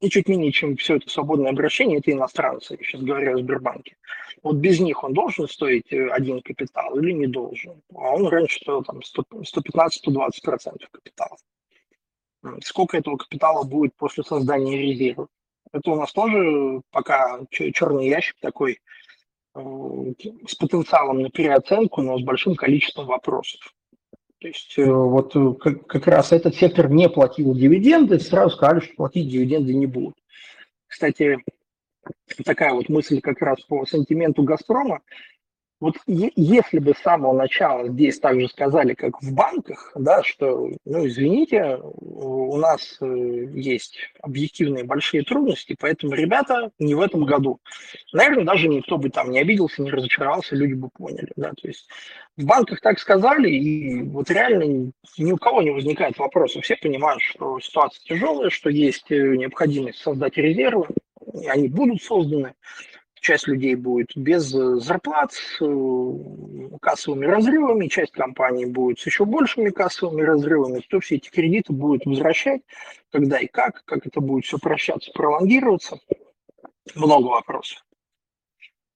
[0.00, 3.96] и чуть менее, чем все это свободное обращение, это иностранцы, я сейчас говорю о Сбербанке.
[4.42, 7.82] Вот без них он должен стоить э, один капитал или не должен?
[7.94, 11.36] А он раньше стоил там 115-120% капитала.
[12.62, 15.28] Сколько этого капитала будет после создания резерва?
[15.72, 18.80] Это у нас тоже пока черный ящик такой
[19.54, 19.60] э,
[20.46, 23.74] с потенциалом на переоценку, но с большим количеством вопросов.
[24.40, 28.80] То есть э, вот э, как, как раз этот сектор не платил дивиденды, сразу сказали,
[28.80, 30.16] что платить дивиденды не будут.
[30.86, 31.38] Кстати,
[32.44, 35.02] такая вот мысль как раз по сантименту «Газпрома».
[35.80, 41.06] Вот если бы с самого начала здесь также сказали, как в банках, да, что, ну,
[41.06, 47.60] извините, у нас э, есть объективные большие трудности, поэтому, ребята, не в этом году.
[48.12, 51.88] Наверное, даже никто бы там не обиделся, не разочаровался, люди бы поняли, да, то есть
[52.36, 57.22] в банках так сказали, и вот реально ни у кого не возникает вопроса, все понимают,
[57.22, 60.88] что ситуация тяжелая, что есть э, необходимость создать резервы,
[61.40, 62.54] и они будут созданы,
[63.20, 69.24] часть людей будет без э, зарплат, с э, кассовыми разрывами, часть компаний будет с еще
[69.24, 70.80] большими кассовыми разрывами.
[70.80, 72.62] Кто все эти кредиты будет возвращать,
[73.12, 76.00] когда и как, как это будет все прощаться, пролонгироваться.
[76.94, 77.84] Много вопросов.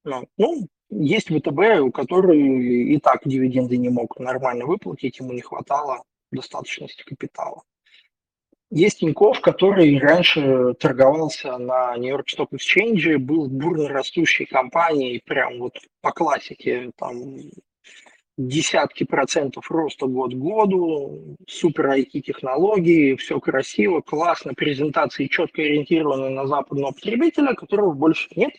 [0.05, 6.03] Ну, ну есть ВТБ, который и так дивиденды не мог нормально выплатить, ему не хватало
[6.31, 7.63] достаточности капитала.
[8.71, 15.79] Есть Тинькофф, который раньше торговался на Нью-Йорк Stock Exchange, был бурно растущей компанией, прям вот
[16.01, 17.37] по классике, там
[18.37, 26.47] десятки процентов роста год к году, супер IT-технологии, все красиво, классно, презентации четко ориентированы на
[26.47, 28.53] западного потребителя, которого больше нет,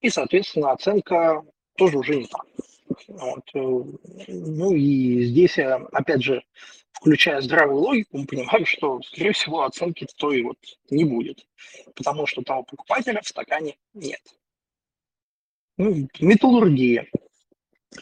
[0.00, 1.42] и, соответственно, оценка
[1.76, 2.46] тоже уже не так.
[3.08, 3.42] Вот.
[3.54, 6.42] Э, ну и здесь, опять же,
[7.00, 10.58] включая здравую логику, мы понимаем, что, скорее всего, оценки той вот
[10.90, 11.46] не будет,
[11.94, 14.20] потому что того покупателя в стакане нет.
[15.78, 17.06] Ну, металлургия.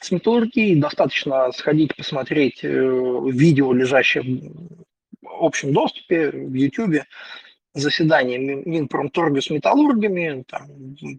[0.01, 4.23] С металлургией достаточно сходить посмотреть э, видео, лежащее
[5.23, 7.05] в общем доступе в YouTube,
[7.75, 10.69] заседание Минпромторга с металлургами, там,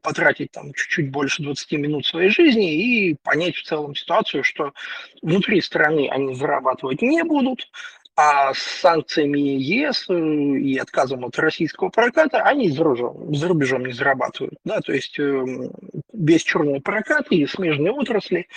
[0.02, 4.74] потратить там чуть-чуть больше 20 минут своей жизни и понять в целом ситуацию, что
[5.22, 7.70] внутри страны они зарабатывать не будут,
[8.16, 13.86] а с санкциями ЕС э, и отказом от российского проката они за рубежом, за рубежом
[13.86, 14.56] не зарабатывают.
[14.64, 14.80] Да?
[14.80, 15.72] То есть эм,
[16.14, 18.48] без черного проката и смежные отрасли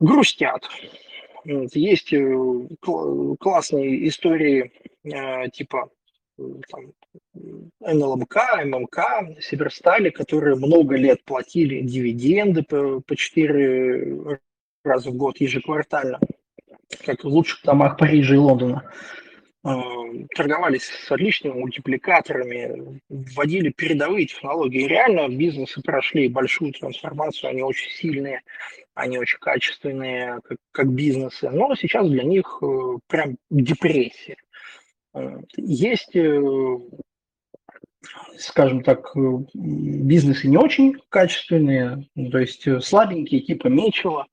[0.00, 0.66] грустят.
[1.44, 2.34] Есть э,
[3.38, 4.72] классные истории
[5.04, 5.90] э, типа
[6.36, 6.92] там,
[7.80, 14.38] НЛМК, ММК, Северстали, которые много лет платили дивиденды по, по 4
[14.84, 16.20] раза в год ежеквартально,
[17.04, 18.90] как в лучших домах Парижа и Лондона.
[19.66, 19.70] Э,
[20.36, 24.86] торговались с отличными мультипликаторами, вводили передовые технологии.
[24.86, 28.42] Реально бизнесы прошли большую трансформацию, они очень сильные,
[28.92, 31.48] они очень качественные, как, как бизнесы.
[31.48, 32.66] Но сейчас для них э,
[33.06, 34.36] прям депрессия.
[35.14, 36.16] Э, есть,
[38.38, 39.10] скажем так,
[39.54, 44.26] бизнесы не очень качественные, то есть слабенькие, типа Мечева,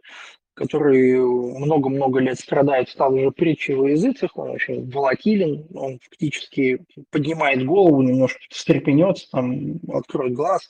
[0.54, 7.66] который много-много лет страдает, стал уже притчей во языцах, он очень волатилен, он фактически поднимает
[7.66, 10.70] голову, немножко встрепенется, там, откроет глаз,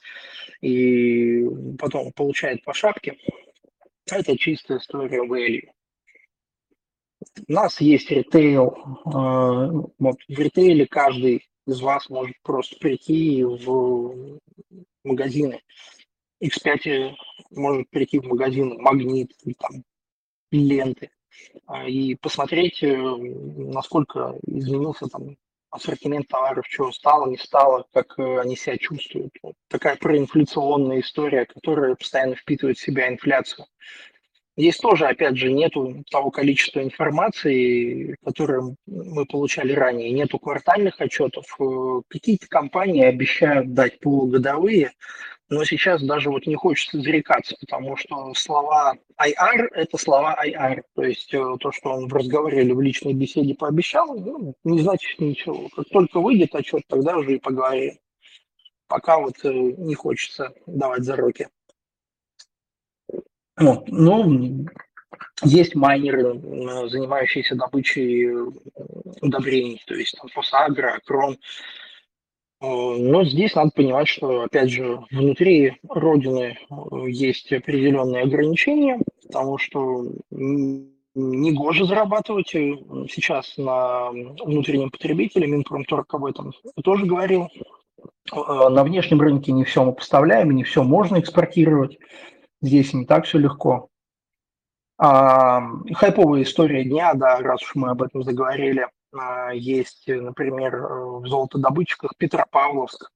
[0.62, 1.46] и
[1.80, 3.18] потом получает по шапке.
[4.10, 5.68] Это чистая история value.
[7.48, 8.76] У нас есть ритейл.
[9.06, 9.68] А,
[10.00, 14.40] вот в ритейле каждый из вас может просто прийти в
[15.04, 15.62] магазины
[16.44, 17.14] X5
[17.52, 19.84] может прийти в магазин «Магнит», там,
[20.52, 21.12] ленты,
[21.68, 25.38] а, и посмотреть, э, насколько изменился там
[25.70, 29.34] ассортимент товаров, что стало, не стало, как э, они себя чувствуют.
[29.42, 33.66] Вот такая проинфляционная история, которая постоянно впитывает в себя инфляцию.
[34.58, 40.12] Здесь тоже, опять же, нету того количества информации, которое мы получали ранее.
[40.12, 41.46] Нету квартальных отчетов.
[41.60, 44.92] Э, какие-то компании обещают дать полугодовые,
[45.52, 50.82] но сейчас даже вот не хочется зарекаться, потому что слова IR– это слова IR.
[50.96, 54.82] То есть э, то, что он в разговоре или в личной беседе пообещал, ну, не
[54.82, 55.70] значит ничего.
[55.76, 58.00] Как только выйдет отчет, тогда уже и поговорим.
[58.88, 61.48] Пока вот э, не хочется давать зароки.
[63.58, 63.88] Вот.
[63.88, 64.66] Ну,
[65.44, 66.34] есть майнеры,
[66.90, 68.52] занимающиеся добычей э,
[69.22, 71.38] удобрений, то есть там фосагро, крон.
[72.62, 79.58] Э, но здесь надо понимать, что, опять же, внутри Родины э, есть определенные ограничения, потому
[79.58, 82.76] что не гоже зарабатывать э,
[83.10, 85.48] сейчас на внутреннем потребителе.
[85.48, 87.50] Минпромторг об этом тоже говорил.
[88.32, 91.98] На внешнем рынке не все мы поставляем, не все можно экспортировать.
[92.62, 93.90] Здесь не так все легко.
[94.98, 95.62] А,
[95.94, 101.20] хайповая история дня, да, раз уж мы об этом заговорили– а, есть, э, например, э,
[101.20, 103.12] в золотодобытчиках Петропавловск.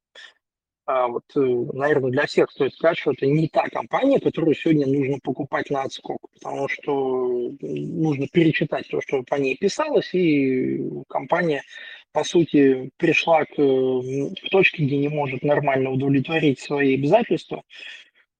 [0.88, 4.86] А, вот, э, наверное, для всех стоит сказать, что это не та компания, которую сегодня
[4.88, 11.64] нужно покупать на отскок, потому что нужно перечитать то, что по ней писалось, и компания,
[12.12, 17.64] по сути, пришла к, к точке, где не может нормально удовлетворить свои обязательства.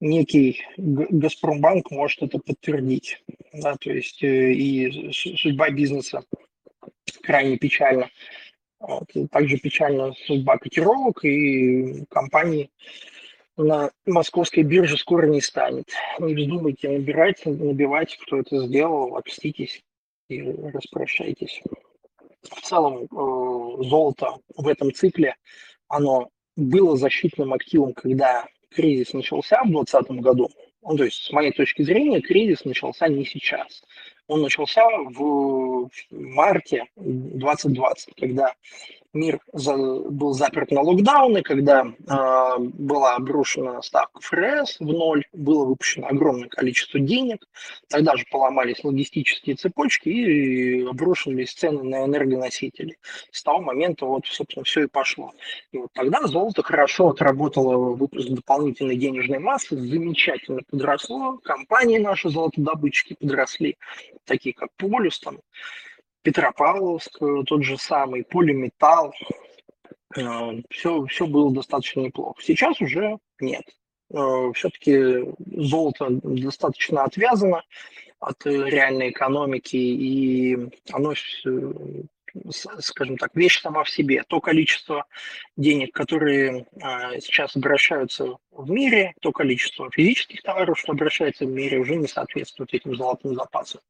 [0.06, 3.24] Некий Газпромбанк может это подтвердить.
[3.54, 6.24] Да, то есть и судьба бизнеса
[7.24, 8.12] крайне печально.
[8.80, 9.10] Вот.
[9.32, 12.70] Также печальна судьба котировок и компании
[13.58, 15.90] на московской бирже скоро не станет.
[16.20, 19.82] Не вздумайте набирать, набивать, кто это сделал, окститесь
[20.30, 21.64] и распрощайтесь.
[22.44, 25.36] В целом э, золото в этом цикле,
[25.88, 28.46] оно было защитным активом, когда
[28.76, 30.50] кризис начался в 2020 году.
[30.84, 33.82] Ну, то есть, с моей точки зрения, кризис начался не сейчас
[34.28, 38.54] он начался в марте 2020, когда
[39.16, 45.66] мир за, был заперт на локдауны, когда э, была обрушена ставка ФРС в ноль, было
[45.66, 47.48] выпущено огромное количество денег,
[47.90, 52.98] тогда же поломались логистические цепочки и обрушились цены на энергоносители.
[53.32, 55.34] С того момента вот, собственно, все и пошло.
[55.72, 63.16] И вот тогда золото хорошо отработало выпуск дополнительной денежной массы, замечательно подросло, компании наши золотодобытчики
[63.20, 63.78] подросли,
[64.26, 65.38] такие как Полюс, там,
[66.26, 69.14] Петропавловск, э, тот же самый, полиметалл,
[70.72, 72.42] все, э, все было достаточно неплохо.
[72.42, 73.64] Сейчас уже нет.
[74.12, 77.62] Э, Все-таки золото достаточно отвязано
[78.20, 80.58] от реальной экономики, и
[80.92, 81.14] оно,
[82.80, 84.24] скажем так, вещь сама в себе.
[84.28, 85.06] То количество
[85.58, 86.66] денег, которые
[87.20, 92.74] сейчас обращаются в мире, то количество физических товаров, что обращается в мире, уже не соответствует
[92.74, 93.82] этим золотым запасам.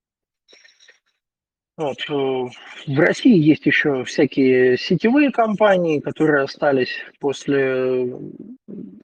[1.78, 1.98] Вот.
[2.10, 8.16] Э, в России есть еще всякие сетевые компании, которые остались после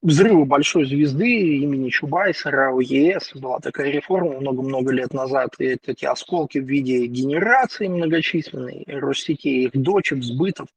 [0.02, 3.34] взрыва большой звезды имени Чубайса, РАО ЕС.
[3.36, 5.50] Была такая реформа много-много лет назад.
[5.60, 10.70] И эти осколки в виде генерации многочисленной, Россетей, их дочек, сбытов,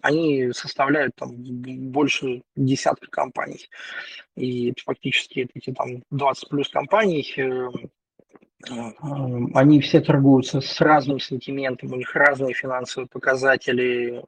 [0.00, 3.68] они составляют там больше десятка компаний.
[4.34, 7.68] И фактически эти там 20 плюс компаний э,
[9.54, 14.22] они все торгуются с разным сантиментом, у них разные финансовые показатели,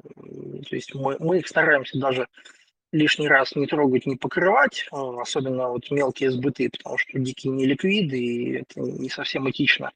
[0.69, 2.27] То есть мы, мы их стараемся даже
[2.93, 8.19] лишний раз не трогать, не покрывать, особенно вот мелкие сбыты, потому что дикие не ликвиды,
[8.19, 9.93] и это не совсем этично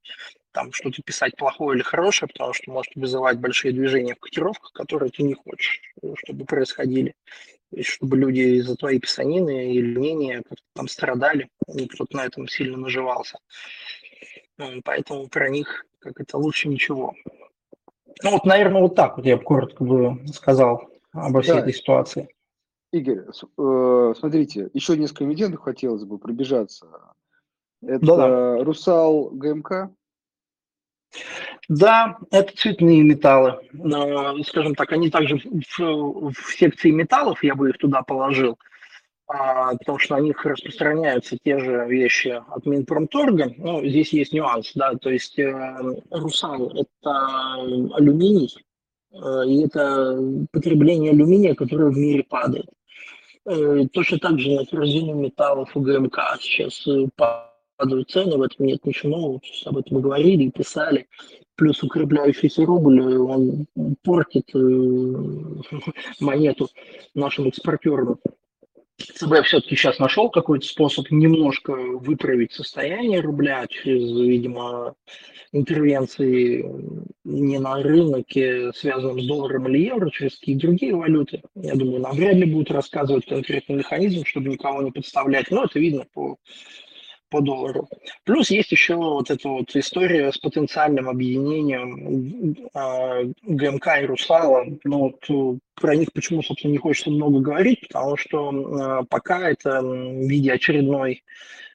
[0.53, 5.11] там что-то писать плохое или хорошее, потому что может вызывать большие движения в котировках, которые
[5.11, 5.81] ты не хочешь,
[6.25, 7.15] чтобы происходили.
[7.71, 10.43] То есть, чтобы люди из-за твоей писанины или мнения
[10.75, 13.39] там страдали, и кто-то на этом сильно наживался.
[14.85, 17.15] Поэтому про них как это лучше ничего.
[18.23, 21.61] Ну вот, наверное, вот так вот я бы коротко бы сказал обо всей да.
[21.61, 22.29] этой ситуации.
[22.93, 26.87] Игорь, э, смотрите, еще несколько эмитентов хотелось бы пробежаться.
[27.83, 28.65] Это да.
[28.65, 29.91] Русал ГМК.
[31.69, 33.61] Да, это цветные металлы.
[34.45, 38.59] Скажем так, они также в, в секции металлов, я бы их туда положил,
[39.31, 43.53] потому что на них распространяются те же вещи от Минпромторга.
[43.59, 45.79] Но здесь есть нюанс, да, то есть э,
[46.11, 47.55] русал– это
[47.95, 48.53] алюминий,
[49.13, 50.19] э, и это
[50.53, 52.67] потребление алюминия, которое в мире падает.
[53.47, 56.85] Э, точно так же на корзину металлов ГМК сейчас
[57.17, 61.07] падают цены, в этом нет ничего нового, об этом мы говорили и писали.
[61.55, 63.67] Плюс укрепляющийся рубль, он
[64.03, 64.51] портит
[66.21, 66.69] монету
[67.15, 68.19] нашим экспортерам.
[69.01, 74.95] ЦБ все-таки сейчас нашел какой-то способ немножко выправить состояние рубля через, видимо,
[75.53, 76.65] интервенции
[77.25, 81.43] не на рынке, связанном с долларом или евро, через какие-то другие валюты.
[81.55, 85.51] Я думаю, нам вряд ли будут рассказывать конкретный механизм, чтобы никого не подставлять.
[85.51, 86.39] Но это видно по
[87.31, 87.89] по доллару.
[88.25, 94.67] Плюс есть еще вот эта вот история с потенциальным объединением э, ГМК и Русала.
[94.85, 99.51] Ну, вот э, про них почему, собственно, не хочется много говорить, потому что э, пока
[99.51, 101.23] это в виде очередной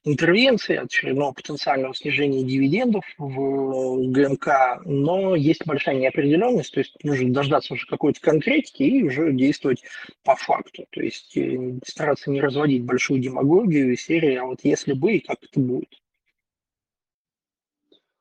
[0.06, 7.74] интервенции, очередного потенциального снижения дивидендов в ГМК, но есть большая неопределенность, то есть нужно дождаться
[7.74, 9.84] уже какой-то конкретики и уже действовать
[10.24, 14.94] по факту, то есть э, стараться не разводить большую демагогию и серии, а вот если
[14.94, 15.90] бы и как это будет.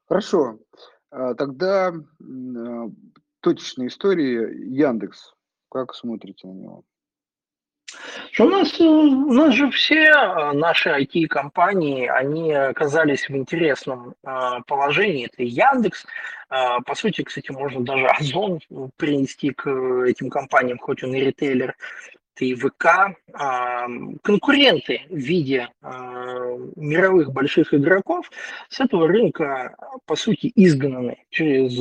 [0.07, 0.59] Хорошо,
[1.11, 2.91] а, тогда а,
[3.41, 5.35] точечная история Яндекс,
[5.69, 6.85] как смотрите на него?
[8.39, 14.61] У нас, э, у нас же все э, наши IT-компании, они оказались в интересном э,
[14.67, 15.27] положении.
[15.27, 16.07] Это Яндекс.
[16.49, 18.61] По сути, кстати, можно даже Озон
[18.97, 19.69] принести к
[20.07, 21.75] этим компаниям, хоть он и ритейлер
[22.41, 23.15] и ВК,
[24.23, 26.35] конкуренты в виде а,
[26.77, 28.31] мировых больших игроков
[28.69, 29.77] с этого рынка,
[30.07, 31.73] по сути, изгнаны через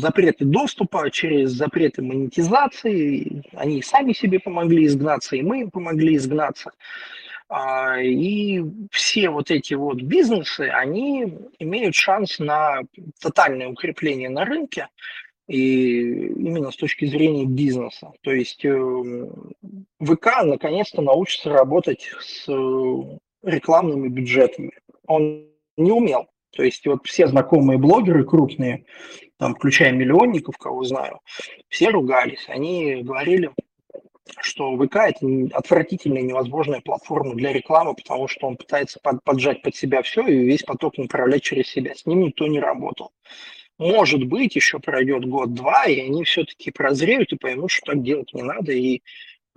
[0.00, 3.42] запреты доступа, через запреты монетизации.
[3.54, 6.72] Они сами себе помогли изгнаться, и мы им помогли изгнаться.
[7.48, 12.80] А, и все вот эти вот бизнесы, они имеют шанс на
[13.20, 14.88] тотальное укрепление на рынке,
[15.52, 18.12] и именно с точки зрения бизнеса.
[18.22, 19.28] То есть э,
[20.00, 24.72] ВК наконец-то научится работать с э, рекламными бюджетами.
[25.06, 25.46] Он
[25.76, 26.28] не умел.
[26.56, 28.86] То есть вот все знакомые блогеры крупные,
[29.38, 31.20] там, включая миллионников, кого знаю,
[31.68, 32.46] все ругались.
[32.48, 33.50] Они говорили,
[34.40, 40.00] что ВК– это отвратительная невозможная платформа для рекламы, потому что он пытается поджать под себя
[40.00, 41.94] все и весь поток направлять через себя.
[41.94, 43.12] С ним никто не работал
[43.78, 48.42] может быть, еще пройдет год-два, и они все-таки прозреют и поймут, что так делать не
[48.42, 49.02] надо, и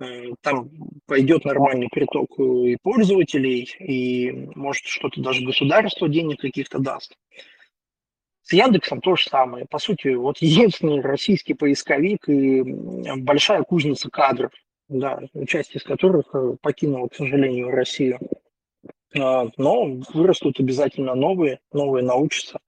[0.00, 0.70] э, там
[1.06, 7.16] пойдет нормальный приток и пользователей, и может что-то даже государство денег каких-то даст.
[8.42, 9.66] С Яндексом то же самое.
[9.68, 12.62] По сути, вот единственный российский поисковик и
[13.16, 14.52] большая кузница кадров,
[14.88, 18.18] да, часть из которых э, покинула, к сожалению, Россию.
[19.18, 22.60] А, но вырастут обязательно новые, новые научатся.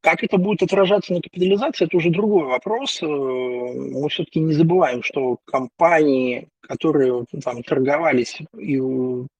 [0.00, 3.02] Как это будет отражаться на капитализации, это уже другой вопрос.
[3.02, 8.78] Э, мы все-таки не забываем, что компании, которые там торговались и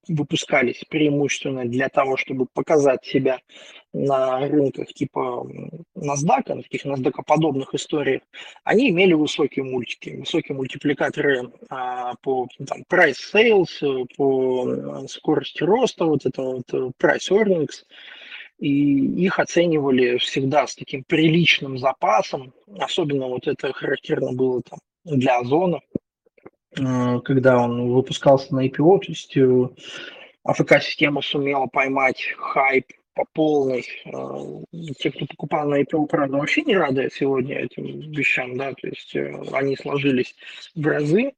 [0.09, 3.39] выпускались преимущественно для того, чтобы показать себя
[3.95, 5.47] на рынках типа
[5.97, 8.23] NASDAQ, на таких NASDAQ-подобных историях,
[8.63, 16.27] они имели высокие мультики, высокие мультипликаторы а, по там, price sales, по скорости роста, вот
[16.27, 17.85] это вот э, price earnings,
[18.61, 22.53] и их оценивали всегда с таким приличным запасом.
[22.79, 25.81] Особенно вот это характерно было там для Озона,
[26.79, 29.69] э, когда он выпускался на IPO, то есть э,
[30.45, 32.85] АФК-система сумела поймать хайп
[33.15, 33.87] по полной.
[34.05, 38.87] Э, те, кто покупал на IPO, правда, вообще не рады сегодня этим вещам, да, то
[38.87, 39.17] есть
[39.55, 40.35] они сложились
[40.75, 41.33] в разы,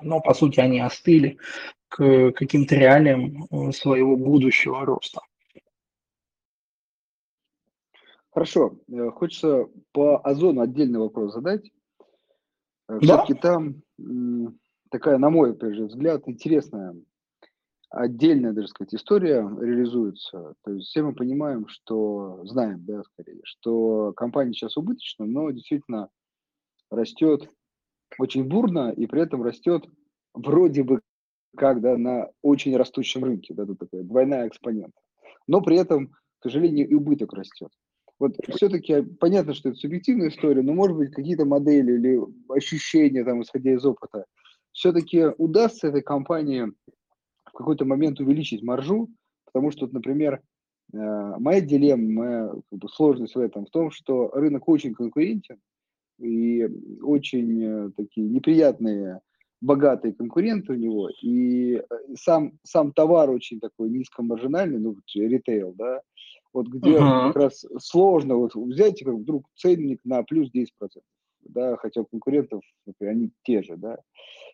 [0.00, 1.36] но, по сути, они остыли
[1.88, 5.20] к каким-то реалиям своего будущего роста.
[8.36, 8.78] Хорошо.
[8.88, 11.70] Э, хочется по озону отдельный вопрос задать.
[12.86, 13.82] Э, Все-таки там
[14.90, 16.94] такая, на мой опять же, взгляд, интересная,
[17.88, 20.52] отдельная, даже сказать, история реализуется.
[20.64, 26.10] То есть все мы понимаем, что, знаем, да, скорее, что компания сейчас убыточна, но действительно
[26.90, 27.48] растет
[28.18, 29.86] очень бурно и при этом растет
[30.34, 31.00] вроде бы
[31.56, 35.00] как да, на очень растущем рынке, да, тут такая двойная экспонента.
[35.46, 36.08] Но при этом,
[36.40, 37.70] к сожалению, и убыток растет.
[38.18, 43.42] Вот все-таки понятно, что это субъективная история, но, может быть, какие-то модели или ощущения, там,
[43.42, 44.24] исходя из опыта,
[44.72, 46.72] все-таки удастся этой компании
[47.44, 49.08] в какой-то момент увеличить маржу,
[49.44, 50.40] потому что, например,
[50.92, 50.96] э,
[51.38, 52.52] моя дилемма, моя
[52.90, 55.58] сложность в этом в том, что рынок очень конкурентен,
[56.18, 56.66] и
[57.02, 59.20] очень э, такие неприятные
[59.60, 61.82] богатые конкуренты у него, и э,
[62.14, 66.00] сам, сам товар очень такой низкомаржинальный, ну, ритейл, да,
[66.56, 67.28] вот где uh-huh.
[67.28, 70.66] как раз сложно вот взять как вдруг ценник на плюс 10%,
[71.42, 73.98] да, хотя конкурентов например, они те же, да,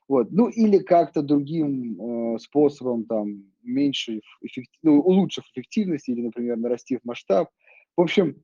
[0.08, 4.78] вот, ну или как-то другим э, способом там меньше, эффектив...
[4.82, 7.48] ну, улучшив эффективность или, например, нарастив масштаб.
[7.96, 8.42] В общем,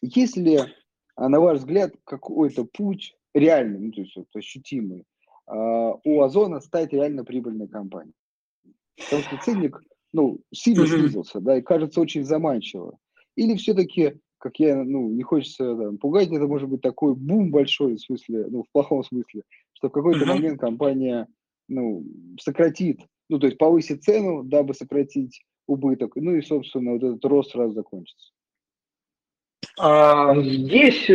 [0.00, 0.72] если,
[1.16, 5.04] а, на ваш взгляд, какой-то путь реальный, ну, то есть вот, ощутимый,
[5.46, 8.14] а, у Озона стать реально прибыльной компанией.
[8.96, 9.80] Потому что ценник,
[10.14, 12.96] ну, сильно снизился, да, и кажется очень заманчиво.
[13.36, 17.96] Или все-таки, как я, ну, не хочется там, пугать, это может быть такой бум большой,
[17.96, 19.42] в смысле, ну, в плохом смысле,
[19.72, 21.26] что в какой-то момент компания,
[21.68, 22.04] ну,
[22.40, 27.50] сократит, ну, то есть повысит цену, дабы сократить убыток, ну и, собственно, вот этот рост
[27.50, 28.30] сразу закончится.
[29.76, 31.10] А, здесь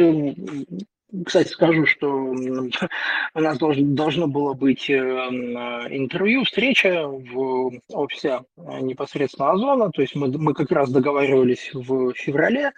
[1.26, 2.08] кстати, скажу, что
[3.34, 5.58] у нас должно, было быть эм,
[5.90, 9.92] интервью, встреча в офисе э, непосредственно Озона.
[9.92, 12.74] То есть мы, мы как раз договаривались в феврале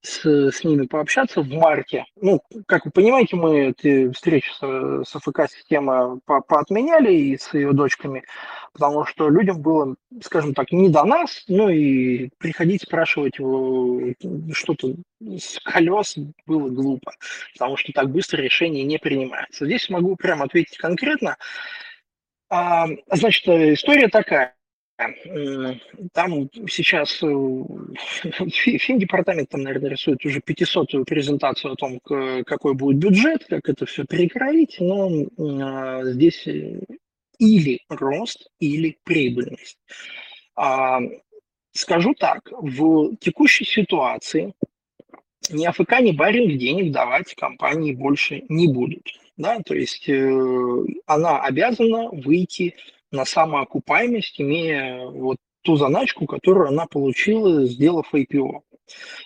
[0.00, 2.04] с, с ними пообщаться в марте.
[2.20, 7.72] Ну, как вы понимаете, мы эти встречи с, с АФК-система по, поотменяли и с ее
[7.72, 8.24] дочками,
[8.72, 15.58] потому что людям было, скажем так, не до нас, ну и приходить спрашивать что-то с
[15.60, 17.12] колес было глупо,
[17.54, 19.66] потому что так быстро решение не принимается.
[19.66, 21.36] Здесь могу прямо ответить конкретно.
[22.48, 24.54] А, значит, история такая.
[26.12, 27.26] Там сейчас э,
[28.48, 34.06] финдепартамент там, наверное, рисует уже 500-ю презентацию о том, какой будет бюджет, как это все
[34.06, 36.80] перекроить, но а, здесь э,
[37.38, 39.78] или рост, или прибыльность.
[40.54, 41.00] А,
[41.72, 44.54] скажу так, в текущей ситуации
[45.50, 49.02] ни АФК, ни Баринг денег давать компании больше не будут.
[49.36, 49.60] Да?
[49.60, 52.74] То есть э, она обязана выйти
[53.12, 58.62] на самоокупаемость, имея вот ту заначку, которую она получила, сделав IPO.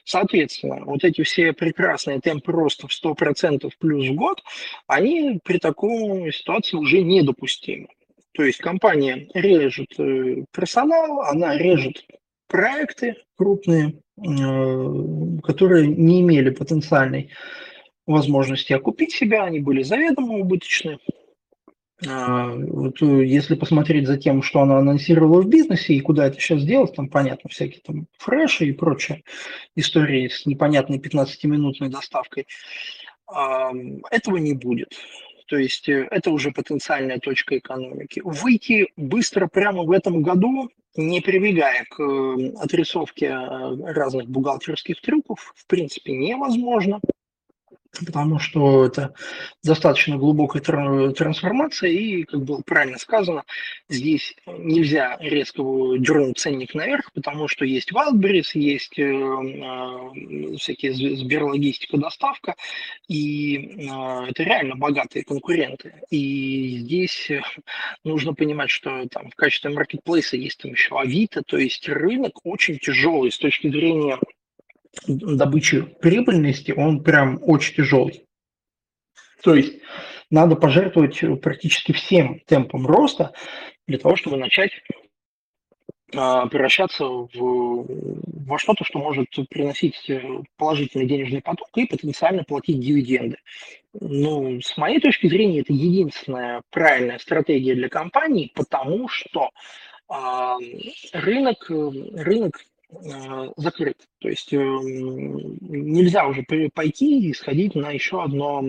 [0.05, 4.43] Соответственно, вот эти все прекрасные темпы роста в 100% плюс в год,
[4.87, 7.89] они при такой ситуации уже недопустимы.
[8.33, 12.05] То есть компания режет э, персонал, она режет
[12.47, 17.31] проекты крупные, э, которые не имели потенциальной
[18.07, 20.99] возможности окупить себя, они были заведомо убыточны.
[22.07, 26.39] А, вот э, если посмотреть за тем, что она анонсировала в бизнесе и куда это
[26.39, 29.23] сейчас делать, там понятно всякие там фреши и прочие
[29.75, 32.47] истории с непонятной 15-минутной доставкой,
[34.11, 34.93] этого не будет.
[35.47, 38.21] То есть э, это уже потенциальная точка экономики.
[38.23, 45.67] Выйти быстро прямо в этом году, не прибегая к э, отрисовке разных бухгалтерских трюков, в
[45.67, 47.01] принципе невозможно
[48.07, 49.15] потому что это
[49.63, 53.45] достаточно глубокая трансформация, и, как было правильно сказано,
[53.89, 55.63] здесь нельзя резко
[55.99, 62.55] дернуть ценник наверх, потому что есть Wildberries, есть э, э, всякие Сберлогистика, доставка,
[63.09, 65.95] и э, это реально богатые конкуренты.
[66.11, 67.31] И здесь
[68.05, 72.79] нужно понимать, что там в качестве маркетплейса есть там еще Авито, то есть рынок очень
[72.79, 74.19] тяжелый с точки зрения
[75.07, 78.25] добычи прибыльности, он прям очень тяжелый.
[79.43, 79.81] То есть
[80.31, 83.33] надо пожертвовать практически всем темпом роста
[83.87, 84.71] для того, чтобы начать
[86.15, 90.11] а, превращаться в, во что-то, что может приносить
[90.57, 93.39] положительный денежный поток и потенциально платить дивиденды.
[93.93, 99.51] Ну, с моей точки зрения, это единственная правильная стратегия для компании, потому что
[100.09, 100.57] э,
[101.13, 102.80] рынок, рынок Э,
[103.57, 103.97] закрыт.
[104.21, 106.45] То есть эм, нельзя уже
[106.75, 108.63] пойти и сходить на еще одно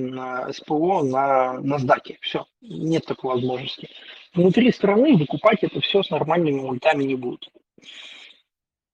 [0.51, 2.17] СПО на NASDAQ.
[2.21, 3.89] Все, нет такой возможности.
[4.33, 7.49] Внутри страны выкупать это все с нормальными мультами не будут.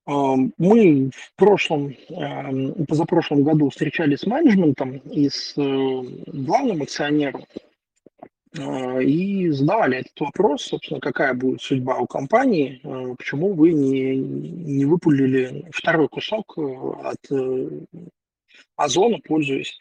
[0.08, 7.44] Эм, мы в прошлом, эм, позапрошлом году встречались с менеджментом и с э, главным акционером
[8.58, 14.86] и задавали этот вопрос, собственно, какая будет судьба у компании, а, почему вы не, не
[14.86, 17.70] выпулили второй кусок э, от э,
[18.76, 19.78] озона, пользуясь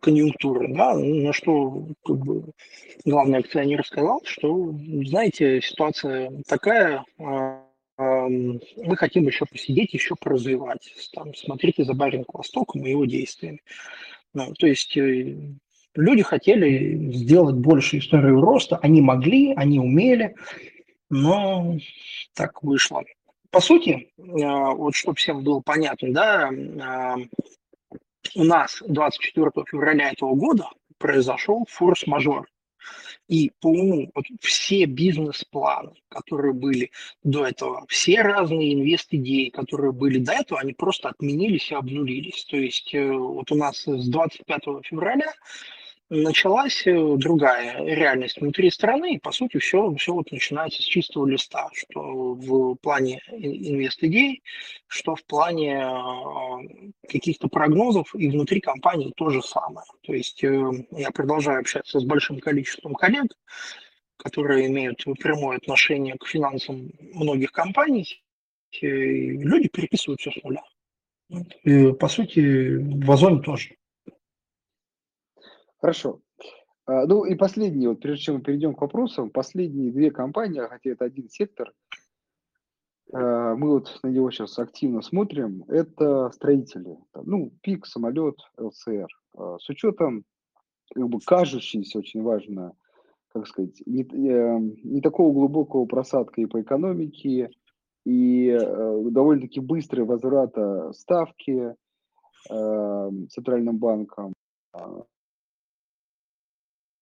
[0.00, 0.74] конъюнктурой.
[0.74, 0.94] Да?
[0.94, 2.44] На что как бы,
[3.04, 4.74] главный акционер сказал, что,
[5.06, 7.62] знаете, ситуация такая, а,
[7.98, 10.92] мы хотим еще посидеть, еще поразвивать.
[11.12, 13.60] Там, смотрите за Баринг Востоком и его действиями.
[14.34, 15.34] Ну, то есть э,
[15.96, 20.34] люди хотели сделать больше историю роста, они могли, они умели,
[21.10, 21.76] но
[22.34, 23.02] так вышло.
[23.50, 27.16] По сути, а, вот чтобы всем было понятно, да, а,
[28.34, 30.68] у нас 24 февраля этого года
[30.98, 32.46] произошел форс-мажор.
[33.28, 36.92] И по уму вот все бизнес-планы, которые были
[37.24, 42.44] до этого, все разные инвест-идеи, которые были до этого, они просто отменились и обнулились.
[42.44, 45.32] То есть э, вот у нас с 25 февраля
[46.08, 51.26] началась э, другая реальность внутри страны, и, по сути, все, все вот начинается с чистого
[51.26, 54.42] листа, что в плане инвест-идей,
[54.86, 56.58] что в плане а,
[57.08, 59.86] каких-то прогнозов, и внутри компании то же самое.
[60.02, 63.32] То есть э, я продолжаю общаться с большим количеством коллег,
[64.16, 68.22] которые имеют прямое отношение к финансам многих компаний,
[68.70, 70.62] и люди переписывают все с нуля.
[71.64, 73.74] И, по сути, в Озоне тоже.
[75.86, 76.20] Хорошо.
[76.86, 80.90] А, ну и последние, вот прежде чем мы перейдем к вопросам, последние две компании, хотя
[80.90, 81.72] это один сектор,
[83.12, 86.98] а, мы вот на него сейчас активно смотрим, это строители.
[87.14, 89.06] Ну, ПИК, самолет, ЛЦР.
[89.36, 90.24] А, с учетом
[90.92, 92.72] как бы кажущейся очень важно,
[93.28, 97.50] как сказать, не, э, не такого глубокого просадка и по экономике,
[98.04, 101.76] и э, довольно-таки быстрый возврата ставки
[102.50, 104.32] э, центральным банком,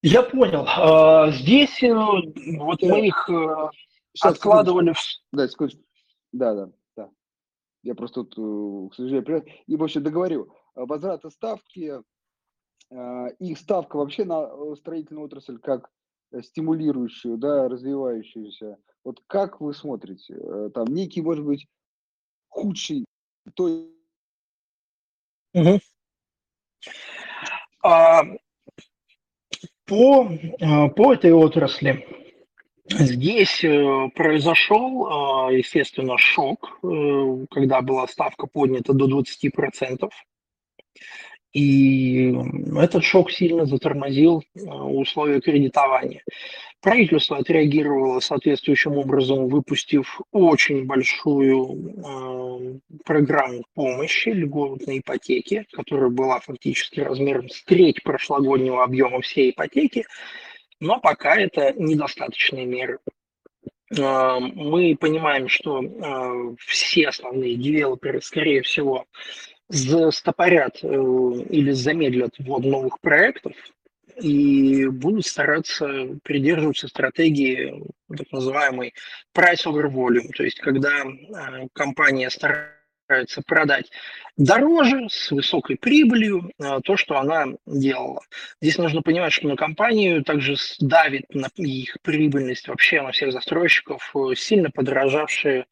[0.06, 0.66] я понял.
[0.66, 3.70] А, здесь э, вот мы их э,
[4.12, 4.98] Сейчас, откладывали в...
[5.32, 5.82] Да, секундочку.
[6.32, 7.10] Да, да, да.
[7.82, 10.54] Я просто тут, э, к сожалению, и вообще договорю.
[10.74, 12.02] Возврата ставки,
[13.38, 15.88] их ставка вообще на строительную отрасль как
[16.42, 18.76] стимулирующую, да, развивающуюся.
[19.04, 20.36] Вот как вы смотрите?
[20.74, 21.66] Там некий, может быть,
[22.48, 23.04] худший,
[23.54, 23.88] то...
[25.54, 25.80] Угу.
[27.84, 28.22] А,
[29.86, 32.06] по, э, по этой отрасли
[32.88, 36.78] здесь э, произошел, э, естественно, шок,
[37.50, 40.10] когда была ставка поднята до 20%.
[41.54, 42.34] И
[42.76, 46.22] этот шок сильно затормозил условия кредитования.
[46.84, 57.00] Правительство отреагировало соответствующим образом, выпустив очень большую э, программу помощи льготной ипотеки, которая была фактически
[57.00, 60.04] размером с треть прошлогоднего объема всей ипотеки,
[60.78, 62.98] но пока это недостаточные меры.
[63.96, 69.06] Э, мы понимаем, что э, все основные девелоперы, скорее всего,
[69.74, 73.52] застопорят э, или замедлят ввод новых проектов,
[74.20, 77.82] и будут стараться придерживаться стратегии
[78.16, 78.94] так называемой
[79.36, 83.90] price over volume, то есть когда э, компания старается продать
[84.36, 88.22] дороже, с высокой прибылью, э, то, что она делала.
[88.60, 94.14] Здесь нужно понимать, что на компанию также давит на их прибыльность вообще на всех застройщиков
[94.36, 95.66] сильно подорожавшие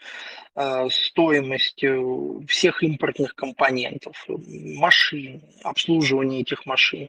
[0.91, 1.83] стоимость
[2.49, 7.09] всех импортных компонентов, машин, обслуживание этих машин.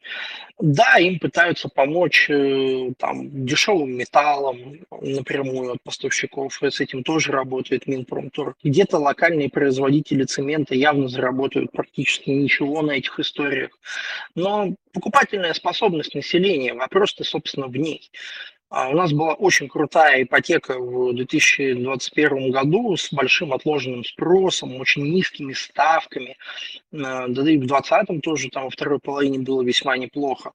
[0.58, 7.86] Да, им пытаются помочь э, там, дешевым металлом напрямую от поставщиков, с этим тоже работает
[7.86, 8.56] Минпромторг.
[8.62, 13.78] Где-то локальные производители цемента явно заработают практически ничего на этих историях.
[14.34, 18.10] Но покупательная способность населения, вопрос-то, собственно, в ней.
[18.76, 25.04] А у нас была очень крутая ипотека в 2021 году с большим отложенным спросом, очень
[25.04, 26.36] низкими ставками.
[26.90, 30.54] Да и в 2020 тоже там во второй половине было весьма неплохо.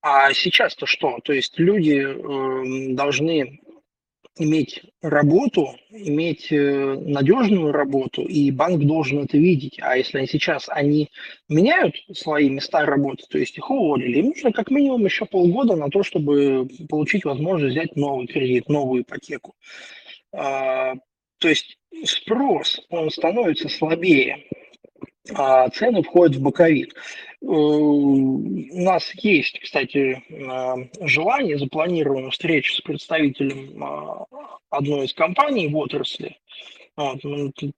[0.00, 1.18] А сейчас-то что?
[1.22, 3.60] То есть люди э, должны
[4.36, 9.78] иметь работу, иметь э, надежную работу, и банк должен это видеть.
[9.80, 11.10] А если они сейчас они
[11.48, 15.88] меняют свои места работы, то есть их уволили, им нужно как минимум еще полгода на
[15.88, 19.54] то, чтобы получить возможность взять новый кредит, новую ипотеку.
[20.32, 20.94] А,
[21.38, 24.44] то есть спрос, он становится слабее
[25.32, 26.94] а цены входят в боковик.
[26.94, 34.24] Э, у нас есть, кстати, э, желание, запланирована встреча с представителем э,
[34.70, 36.38] одной из компаний в отрасли,
[36.96, 37.20] Вот,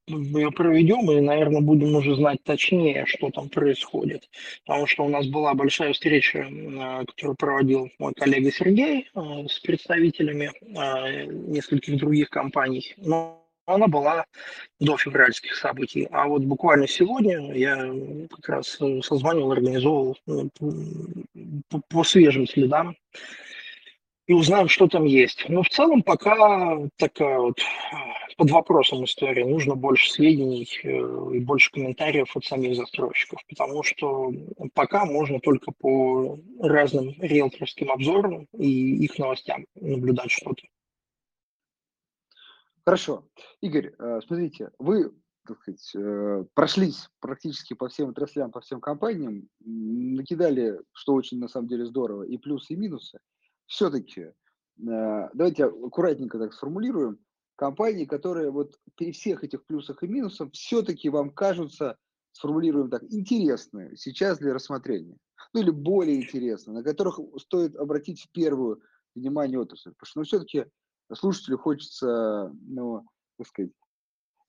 [0.08, 4.28] мы ее проведем и, наверное, будем уже знать точнее, что там происходит.
[4.64, 6.46] Потому что у нас была большая встреча,
[7.06, 10.50] которую проводил мой коллега Сергей с представителями
[11.50, 12.94] нескольких других компаний.
[12.98, 14.26] Но она была
[14.80, 16.08] до февральских событий.
[16.10, 17.76] А вот буквально сегодня я
[18.30, 20.50] как раз созванивал, организовал ну,
[21.68, 22.96] по, по свежим следам
[24.26, 25.46] и узнаем, что там есть.
[25.48, 27.60] Но в целом пока такая вот
[28.36, 29.44] под вопросом история.
[29.44, 34.32] Нужно больше сведений и больше комментариев от самих застройщиков, потому что
[34.74, 40.62] пока можно только по разным риэлторским обзорам и их новостям наблюдать что-то.
[42.86, 43.28] Хорошо.
[43.60, 45.12] Игорь, э, смотрите, вы
[45.44, 51.48] так сказать, э, прошлись практически по всем отраслям, по всем компаниям, накидали, что очень на
[51.48, 53.18] самом деле здорово, и плюсы, и минусы.
[53.66, 54.32] Все-таки, э,
[54.76, 57.18] давайте аккуратненько так сформулируем,
[57.56, 61.96] компании, которые вот при всех этих плюсах и минусах все-таки вам кажутся,
[62.32, 65.16] сформулируем так, интересные сейчас для рассмотрения,
[65.54, 68.82] ну или более интересные, на которых стоит обратить в первую
[69.14, 69.92] внимание отрасль.
[69.92, 70.66] Потому что ну, все-таки
[71.14, 73.06] слушателю хочется, ну,
[73.38, 73.72] так сказать,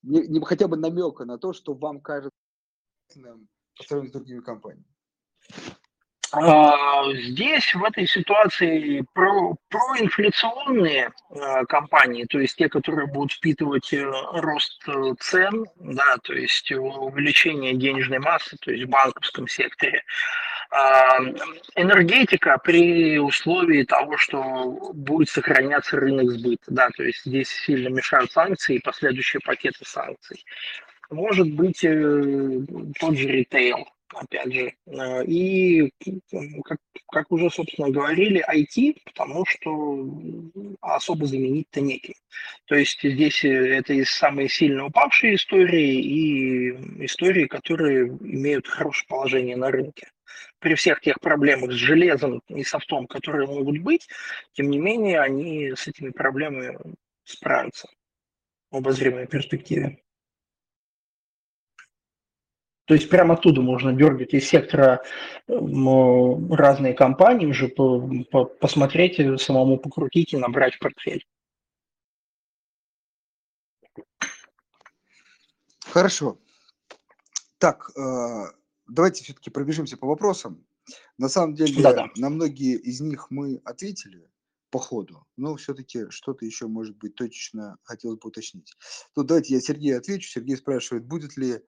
[0.03, 2.38] не, не хотя бы намека на то, что вам кажется
[3.78, 4.86] по сравнению с другими компаниями.
[6.34, 13.93] А, здесь, в этой ситуации, про, проинфляционные а, компании, то есть те, которые будут впитывать
[13.93, 14.03] э,
[14.34, 20.03] рост э, цен, да, то есть увеличение денежной массы, то есть в банковском секторе,
[21.76, 28.32] энергетика при условии того, что будет сохраняться рынок сбыта, да, то есть здесь сильно мешают
[28.32, 30.43] санкции и последующие пакеты санкций.
[31.09, 32.59] Может быть э,
[32.99, 34.74] тот же ритейл, опять же.
[34.88, 35.93] Э, и,
[36.65, 40.05] как, как уже, собственно, говорили, IT, потому что
[40.82, 42.15] особо заменить-то неким.
[42.65, 49.07] То есть здесь э, это из самые сильно упавшие истории и истории, которые имеют хорошее
[49.07, 50.09] положение на рынке.
[50.59, 54.07] При всех тех проблемах с железом и софтом, которые могут быть,
[54.53, 56.78] тем не менее, они с этими проблемами
[57.23, 57.88] справятся
[58.71, 59.99] в обозримой перспективе.
[62.86, 65.03] То есть прямо оттуда можно дергать из сектора
[65.47, 67.99] разные компании, уже по,
[68.32, 71.25] по, посмотреть, самому покрутить и набрать портфель.
[75.86, 76.38] Хорошо.
[77.57, 78.57] Так, э,
[78.88, 80.65] давайте все-таки пробежимся по вопросам.
[81.17, 82.07] На самом деле, Да-да.
[82.15, 84.29] на многие из них мы ответили
[84.69, 88.75] по ходу, но все-таки что-то еще, может быть, точно хотелось бы уточнить.
[89.13, 90.29] Тут давайте я Сергею отвечу.
[90.29, 91.61] Сергей спрашивает, будет ли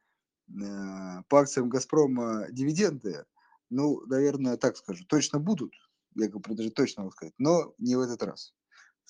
[0.50, 3.26] Э, по акциям «Газпрома» дивиденды,
[3.70, 5.74] ну, наверное, так скажу, точно будут,
[6.16, 8.54] я даже точно могу сказать, но не в этот раз.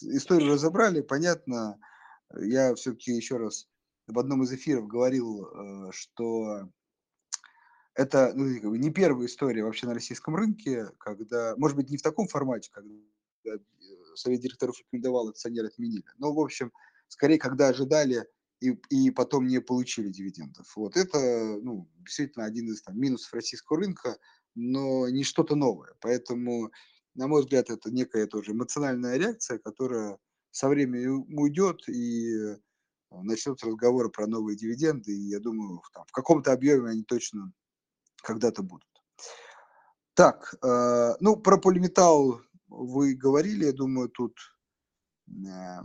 [0.01, 1.80] Историю разобрали, понятно.
[2.38, 3.68] Я все-таки еще раз
[4.07, 6.70] в одном из эфиров говорил, э, что
[8.00, 12.30] это ну, не первая история вообще на российском рынке, когда, может быть, не в таком
[12.30, 12.89] формате, когда
[13.45, 13.58] э,
[14.16, 16.72] совет директоров рекомендовал, акционеры отменили, но, в общем,
[17.10, 18.26] скорее, когда ожидали
[18.62, 20.72] и, и потом не получили дивидендов.
[20.78, 21.20] Вот это
[21.62, 24.18] ну, действительно один из там, минусов российского рынка,
[24.56, 25.93] но не что-то новое.
[26.00, 26.72] Поэтому,
[27.16, 30.18] на мой взгляд, это некая тоже эмоциональная реакция, которая
[30.52, 32.58] со временем уйдет и э,
[33.12, 35.12] начнутся разговоры про новые дивиденды.
[35.12, 37.52] И я думаю, там, в каком-то объеме они точно
[38.22, 38.88] когда-то будут.
[40.13, 44.38] Так, э, ну, про полиметалл вы говорили, я думаю, тут,
[45.28, 45.78] э,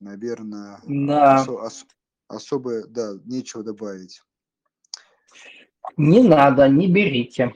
[0.00, 1.42] наверное, да.
[1.42, 1.86] ос- ос-
[2.28, 4.22] особо, да, нечего добавить.
[5.96, 7.54] Не надо, не берите.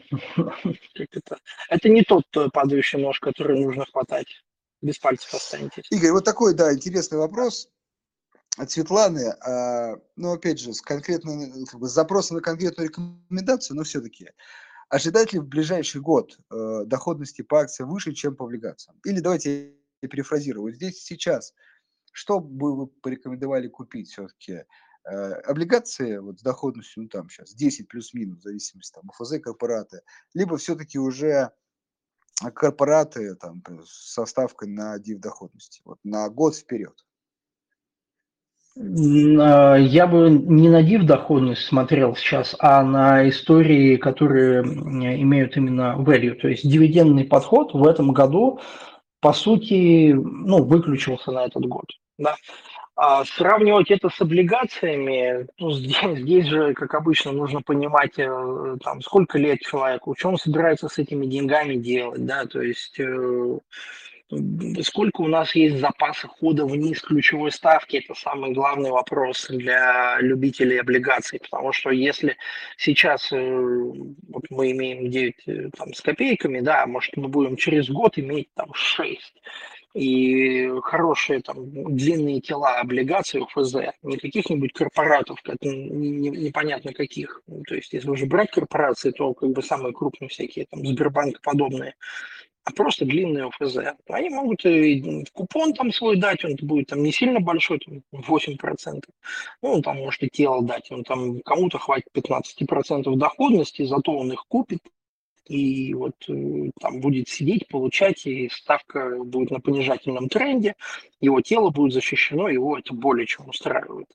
[0.95, 1.39] это?
[1.69, 4.45] это не тот падающий нож, который нужно хватать.
[4.83, 5.85] Без пальцев останетесь.
[5.91, 7.69] Игорь, вот такой, да, интересный вопрос
[8.61, 9.31] от Светланы.
[9.47, 14.31] А, ну, опять же, с, конкретно, как бы, запросом на конкретную рекомендацию, но все-таки.
[14.89, 18.99] Ожидать ли в ближайший год э, доходности по акциям выше, чем по облигациям?
[19.05, 20.65] Или давайте я перефразирую.
[20.65, 21.55] Вот здесь сейчас–
[22.13, 24.65] что бы вы порекомендовали купить все-таки?
[25.05, 30.03] Э, облигации вот с доходностью, ну там сейчас 10 плюс-минус, в зависимости там ФЗ корпораты,
[30.35, 31.53] либо все-таки уже
[32.55, 36.95] корпораты там со ставкой на див доходности, вот на год вперед.
[38.81, 45.97] А, я бы не на див доходность смотрел сейчас, а на истории, которые имеют именно
[45.99, 46.35] value.
[46.35, 48.61] То есть дивидендный подход в этом году,
[49.21, 51.85] по сути, ну, выключился на этот год.
[52.17, 52.37] Да.
[52.97, 59.03] А сравнивать это с облигациями, ну, здесь, здесь же, как обычно, нужно понимать, э, там,
[59.03, 63.59] сколько лет человеку, что он собирается с этими деньгами делать, да, то есть э,
[64.83, 70.79] сколько у нас есть запаса хода вниз ключевой ставки, это самый главный вопрос для любителей
[70.79, 72.37] облигаций, потому что если
[72.77, 77.89] сейчас э, вот мы имеем 9 э, там, с копейками, да, может мы будем через
[77.89, 79.35] год иметь там 6,
[79.95, 87.43] и хорошие там длинные тела облигаций УФЗ, не каких-нибудь корпоратов, непонятно каких.
[87.67, 91.95] То есть, если уже брать корпорации, то как бы самые крупные всякие, там, Сбербанк подобные,
[92.65, 93.79] а просто длинные ОФЗ.
[94.09, 99.03] Они могут и купон там свой дать, он будет там не сильно большой, там 8%.
[99.63, 104.33] Ну, он там может и тело дать, он там кому-то хватит 15% доходности, зато он
[104.33, 104.81] их купит,
[105.47, 110.75] и вот э, там будет сидеть, получать, и ставка будет на понижательном тренде,
[111.21, 114.07] его тело будет защищено, его это более чем устраивает.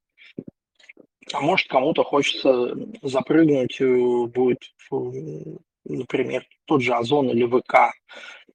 [1.33, 4.61] А может, кому-то хочется запрыгнуть, э, будет,
[5.85, 7.93] например, тот же Озон или ВК,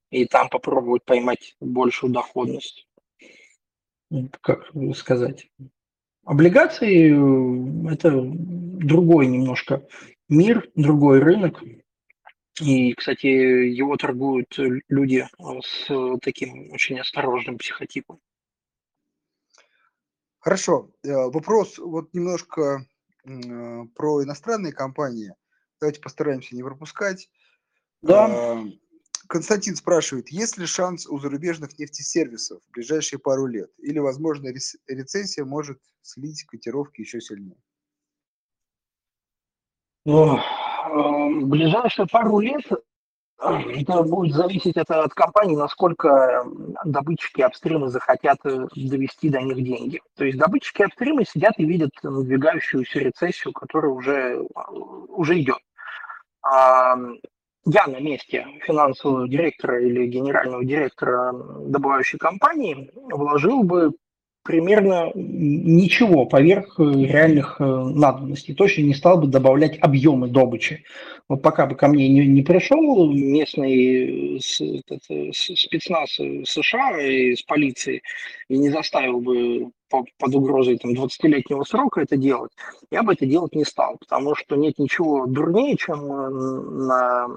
[0.09, 2.87] и там попробовать поймать большую доходность.
[4.41, 5.47] Как сказать?
[6.25, 9.87] Облигации э,– это другой немножко
[10.29, 11.63] мир, другой рынок.
[12.61, 14.55] И, кстати, его торгуют
[14.89, 15.25] люди
[15.63, 18.19] с таким очень осторожным психотипом.
[20.39, 20.89] Хорошо.
[21.03, 22.85] Э, вопрос вот немножко
[23.23, 23.29] э,
[23.95, 25.33] про иностранные компании.
[25.81, 27.27] Давайте постараемся не пропускать.
[28.03, 28.27] Да.
[28.27, 28.63] А,
[29.27, 33.71] Константин спрашивает, есть ли шанс у зарубежных нефтесервисов в ближайшие пару лет?
[33.79, 37.57] Или, возможно, рецессия может слить котировки еще сильнее?
[40.05, 42.63] Ну, в ближайшие пару лет
[43.39, 46.45] это будет зависеть от, от компании, насколько
[46.85, 49.99] добытчики апстримы захотят э, довести до них деньги.
[50.15, 54.45] То есть добытчики апстримы сидят и видят надвигающуюся рецессию, которая уже,
[55.09, 55.57] уже идет.
[56.43, 63.91] Я на месте финансового директора или генерального директора добывающей компании вложил бы
[64.43, 68.55] примерно ничего поверх э, реальных э, надобностей.
[68.55, 70.83] Точно не стал бы добавлять объемы добычи.
[71.29, 74.39] Вот пока бы ко мне не, не пришел местный э,
[75.31, 78.01] спецназ США из полиции
[78.49, 82.51] и не заставил бы под угрозой там, 20-летнего срока это делать,
[82.91, 87.27] я бы это делать не стал, потому что нет ничего дурнее, чем на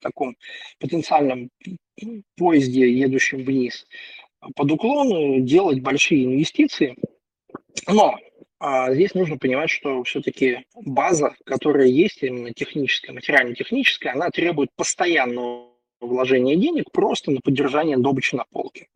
[0.00, 0.36] таком
[0.78, 1.50] потенциальном
[2.36, 3.86] поезде, едущем вниз,
[4.54, 6.96] под уклон делать большие инвестиции.
[7.88, 8.16] Но
[8.58, 15.65] а здесь нужно понимать, что все-таки база, которая есть, именно техническая, материально-техническая, она требует постоянного
[16.06, 18.88] вложения денег просто на поддержание добычи на полке.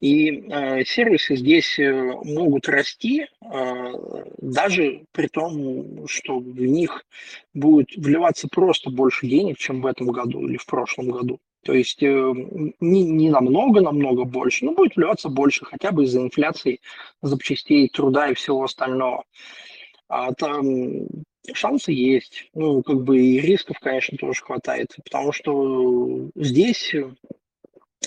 [0.00, 1.92] И э, сервисы здесь э,
[2.24, 3.92] могут расти, э,
[4.38, 7.04] даже при том, что в них
[7.54, 11.38] будет вливаться просто больше денег, чем в этом году или в прошлом году.
[11.64, 12.32] То есть э,
[12.80, 16.80] не, не намного-намного больше, но будет вливаться больше, хотя бы из-за инфляции
[17.20, 19.22] запчастей, труда и всего остального.
[20.08, 21.06] А там
[21.52, 22.50] шансы есть.
[22.54, 26.94] Ну, как бы и рисков, конечно, тоже хватает, потому что здесь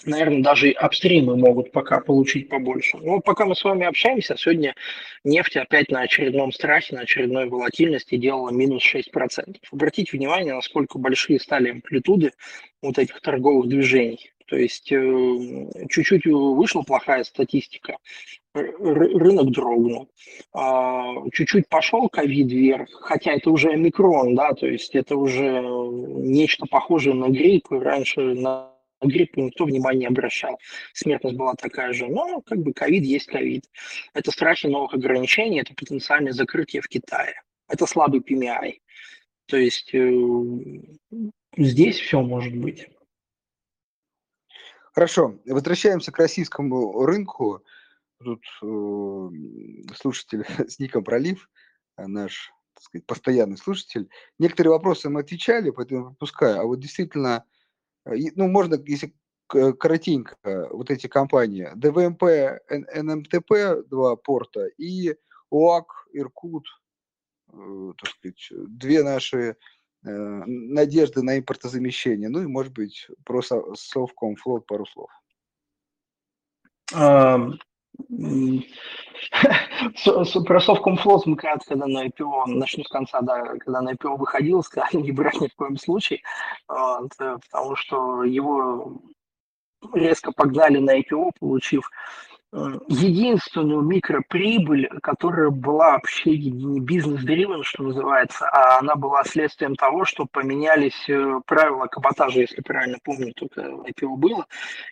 [0.06, 2.98] наверное, даже апстримы могут пока получить побольше.
[2.98, 4.76] Но пока мы с вами общаемся, сегодня
[5.24, 9.58] нефть опять на очередном страхе, на очередной волатильности делала минус 6%.
[9.72, 12.32] Обратите внимание, насколько большие стали амплитуды
[12.82, 14.32] вот этих торговых движений.
[14.46, 17.98] То есть э, чуть-чуть вышла плохая статистика,
[18.54, 20.10] рынок дрогнул.
[20.54, 26.66] А, чуть-чуть пошел ковид вверх, хотя это уже омикрон, да, то есть это уже нечто
[26.68, 30.60] похожее на грипп, раньше на на грипп никто внимания не обращал.
[30.94, 32.08] Смертность была такая же.
[32.08, 33.66] Но как бы ковид есть ковид.
[34.14, 37.42] Это страхи новых ограничений, это потенциальное закрытие в Китае.
[37.68, 38.80] Это слабый PMI.
[39.48, 40.12] То есть э,
[41.58, 42.88] здесь все может быть.
[44.96, 47.62] Хорошо, возвращаемся к российскому рынку.
[48.24, 49.30] Тут э,
[49.96, 51.50] слушатель с ником Пролив,
[51.98, 54.10] наш так сказать, постоянный слушатель.
[54.40, 56.62] Некоторые вопросы мы отвечали, поэтому пропускаю.
[56.62, 57.46] А вот действительно
[58.06, 59.14] Э, ну, можно, если
[59.48, 60.36] коротенько,
[60.72, 62.24] вот эти компании, ДВМП,
[62.70, 65.16] НМТП, два порта, и
[65.52, 66.66] ОАК, Иркут,
[67.54, 69.56] э, так сказать, две наши э,
[70.06, 72.30] надежды на импортозамещение.
[72.30, 75.10] Ну и, может быть, про Совкомфлот пару слов.
[80.46, 85.02] Про Совкомфлот мы когда на IPO, начну с конца, да, когда на IPO выходил, сказали
[85.02, 86.22] не брать ни в коем случае,
[86.68, 89.02] вот, потому что его
[89.94, 91.90] резко погнали на IPO, получив
[92.88, 100.26] единственную микроприбыль, которая была вообще не бизнес-дривен, что называется, а она была следствием того, что
[100.26, 104.46] поменялись э, правила каботажа, если правильно помню, только IPO было,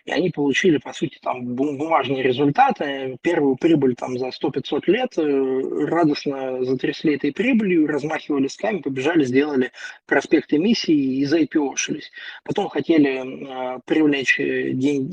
[0.04, 5.86] и они получили, по сути, там бумажные результаты, первую прибыль там за 100-500 лет, э,
[5.86, 9.72] радостно затрясли этой прибылью, размахивали сками, побежали, сделали
[10.06, 12.10] проспект эмиссии и за IPO шились.
[12.44, 15.08] Потом хотели э, привлечь день,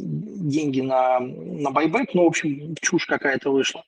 [0.50, 3.84] деньги на, на байбек, но, в общем, общем, чушь какая-то вышла.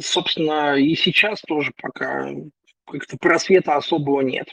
[0.00, 2.30] Собственно, и сейчас тоже пока
[2.86, 4.48] как-то просвета особого нет.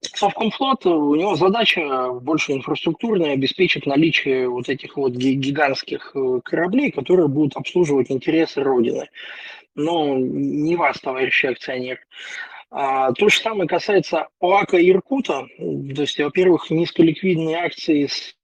[0.00, 7.28] Совкомфлот, у него задача больше инфраструктурная, обеспечить наличие вот этих вот гигантских э, кораблей, которые
[7.28, 9.08] будут обслуживать интересы Родины.
[9.74, 11.98] Но не вас, товарищи акционер.
[12.70, 15.46] А, то же самое касается ОАКа Иркута.
[15.58, 18.34] То есть, во-первых, низколиквидные акции с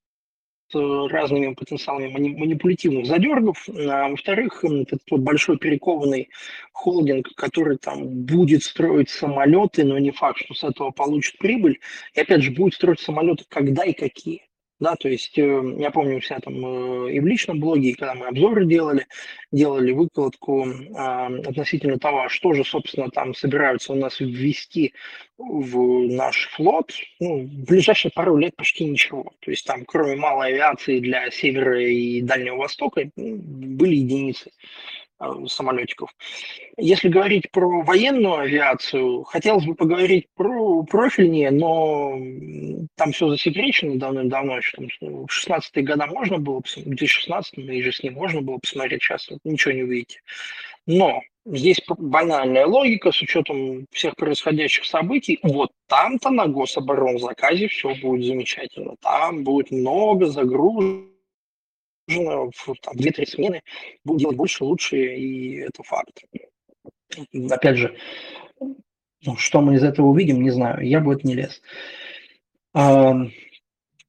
[0.73, 3.67] разными потенциалами манипулятивных задергов.
[3.69, 6.29] А во-вторых, этот вот большой перекованный
[6.71, 11.79] холдинг, который там будет строить самолеты, но не факт, что с этого получит прибыль.
[12.13, 14.43] И опять же, будет строить самолеты когда и какие
[14.81, 18.15] да, то есть э, я помню у себя там э, и в личном блоге, когда
[18.15, 19.05] мы обзоры делали,
[19.51, 20.65] делали выкладку
[20.95, 24.93] а, относительно того, что же, собственно, там собираются у нас ввести
[25.37, 29.31] в наш флот, ну, в ближайшие пару лет почти ничего.
[29.41, 34.49] То есть там, кроме малой авиации для Севера и Дальнего Востока, были единицы.
[35.21, 36.09] Э, самолетиков.
[36.77, 42.17] Если говорить про военную авиацию, хотелось бы поговорить про профильнее, но
[42.95, 47.91] там все засекречено давным-давно, еще там, в 16-е годы можно было, в 2016 и же
[47.91, 50.21] с ним можно было посмотреть, сейчас ничего не увидите.
[50.87, 55.37] Но здесь банальная логика с учетом всех происходящих событий.
[55.43, 58.95] Вот там-то на гособоронзаказе все будет замечательно.
[59.01, 60.25] Там будет много
[62.11, 63.61] загрузок в там, 2-3 смены
[64.03, 66.23] будут делать больше, лучше, и это факт.
[67.49, 67.95] Опять же,
[68.59, 71.61] ну, что мы из этого увидим, не знаю, я бы это не лез.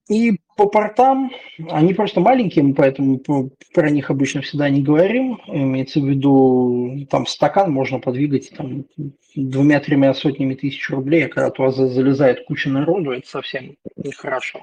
[0.08, 1.30] И по портам,
[1.70, 3.18] они просто маленькие, поэтому
[3.72, 5.40] про них обычно всегда не говорим.
[5.46, 8.84] Имеется в виду, там стакан можно подвигать там,
[9.34, 14.62] двумя-тремя сотнями тысяч рублей, а когда туда залезает куча народу, это совсем нехорошо.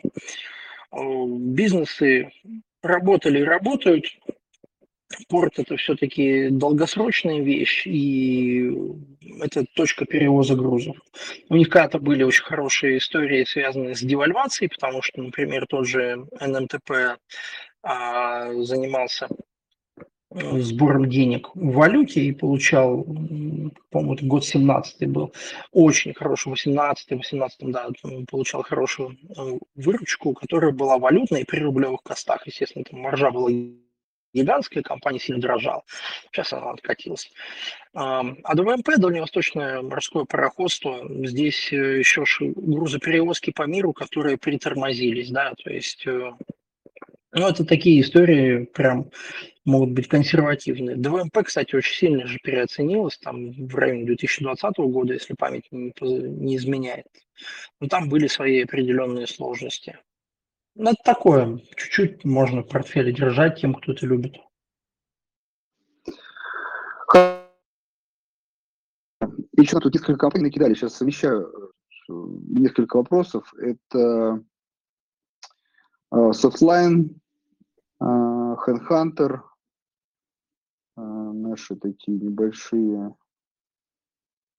[0.93, 2.31] Бизнесы
[2.82, 4.05] работали и работают.
[5.27, 8.71] Порт это все-таки долгосрочная вещь, и
[9.41, 10.97] это точка перевоза грузов.
[11.49, 16.27] У них когда-то были очень хорошие истории, связанные с девальвацией, потому что, например, тот же
[16.39, 17.17] НМТП
[17.82, 19.27] а, занимался
[20.32, 23.03] сбором денег в валюте и получал,
[23.89, 25.34] по-моему, это год 17 был,
[25.71, 27.88] очень хороший, 18 18 да,
[28.30, 32.45] получал хорошую э, выручку, которая была валютной при рублевых костах.
[32.45, 33.49] Естественно, там маржа была
[34.32, 35.84] гигантская, компания сильно дорожала.
[36.32, 37.32] Сейчас она откатилась.
[37.93, 38.23] А
[38.53, 46.05] ДВМП, Дальневосточное морское пароходство, здесь э, еще грузоперевозки по миру, которые притормозились, да, то есть
[46.05, 46.32] э,
[47.32, 49.11] ну, это такие истории прям
[49.70, 50.97] могут быть консервативные.
[50.97, 56.57] ДВМП, кстати, очень сильно же переоценилось, там в районе 2020 года, если память не, не
[56.57, 57.07] изменяет.
[57.80, 59.97] Но там были свои определенные сложности.
[60.76, 64.38] Ну, это такое, чуть-чуть можно портфеле держать тем, кто это любит.
[69.57, 71.74] Еще тут несколько компаний накидали, сейчас совмещаю
[72.07, 72.13] э,
[72.47, 73.53] несколько вопросов.
[73.57, 74.41] Это
[76.11, 77.09] Softline,
[78.01, 79.41] Handhunter,
[81.00, 83.16] наши такие небольшие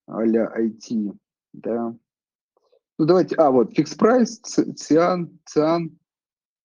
[0.07, 1.17] а-ля IT,
[1.53, 1.95] да.
[2.97, 5.97] Ну, давайте, а, вот, Fix Price, Циан, Циан,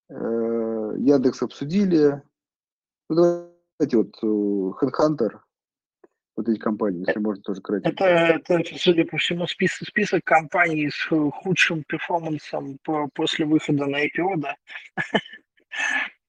[0.09, 0.15] э,
[0.99, 2.23] Яндекс обсудили.
[3.09, 5.41] Ну, давайте вот Headhunter,
[6.37, 7.89] вот эти компании, если можно тоже кратко.
[7.89, 13.87] Это, это, судя по всему, список, список компаний с худшим performance ом по, после выхода
[13.87, 14.57] на IPO, да?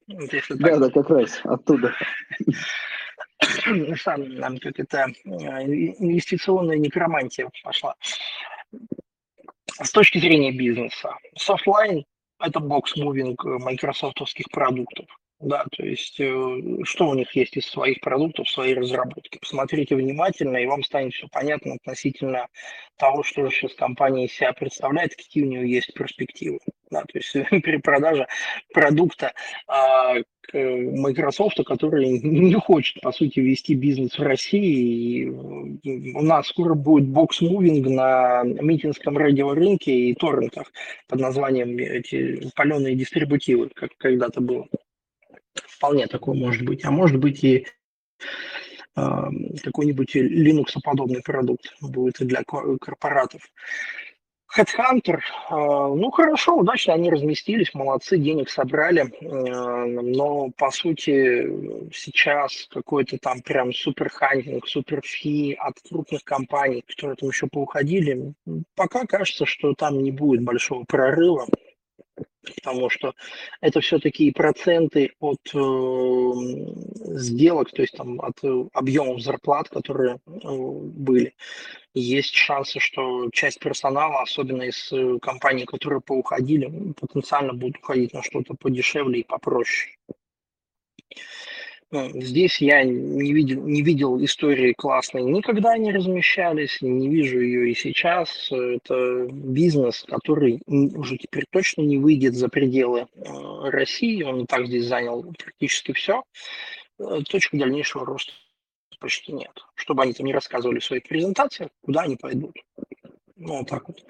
[0.07, 1.94] Да, да, как раз оттуда.
[4.01, 7.95] Сам нам как это э, инвестиционная некромантия пошла.
[9.68, 12.03] С точки зрения бизнеса, софтлайн–
[12.39, 15.05] это box moving майкрософтовских продуктов.
[15.39, 19.38] Да, то есть э, что у них есть из своих продуктов, своей разработки.
[19.38, 22.47] Посмотрите внимательно, и вам станет все понятно относительно
[22.97, 26.57] того, что сейчас компания из себя представляет, какие у нее есть перспективы.
[26.89, 27.34] Да, то есть
[27.64, 28.27] перепродажа
[28.73, 29.34] продукта
[29.68, 35.26] а, к Microsoft, который не хочет, по сути, вести бизнес в России.
[35.84, 40.72] И у нас скоро будет box moving на митинском радиорынке и торрентах
[41.07, 44.68] под названием эти паленые дистрибутивы, как когда-то было.
[45.65, 46.85] Вполне такое может быть.
[46.85, 47.67] А может быть и
[48.95, 53.41] какой-нибудь Linux-подобный продукт будет и для корпоратов.
[54.57, 55.19] Headhunter,
[55.49, 63.41] а, ну хорошо, удачно они разместились, молодцы, денег собрали, но по сути сейчас какой-то там
[63.41, 68.34] прям супер хантинг, супер фи от крупных компаний, которые там еще поуходили,
[68.73, 71.45] пока кажется, что там не будет большого прорыва,
[72.56, 73.14] потому что
[73.61, 76.32] это все-таки проценты от э,
[77.18, 81.36] сделок, то есть там от э, объемов зарплат, которые э, были.
[81.94, 88.24] Есть шансы, что часть персонала, особенно из э, компаний, которые поуходили, потенциально будут уходить на
[88.24, 89.95] что-то подешевле и попроще.
[91.89, 97.72] Ну, здесь я не видел, не видел истории классной, никогда они размещались, не вижу ее
[97.72, 98.49] и сейчас.
[98.51, 104.68] Это бизнес, который уже теперь точно не выйдет за пределы э, России, он и так
[104.68, 106.23] здесь занял практически все.
[106.99, 108.34] Э, точки дальнейшего роста
[108.99, 109.51] почти нет.
[109.76, 112.55] Чтобы они там не рассказывали в своих презентациях, куда они пойдут.
[113.38, 114.03] Ну, вот так вот.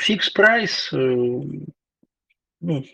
[0.00, 1.42] Фикс прайс э,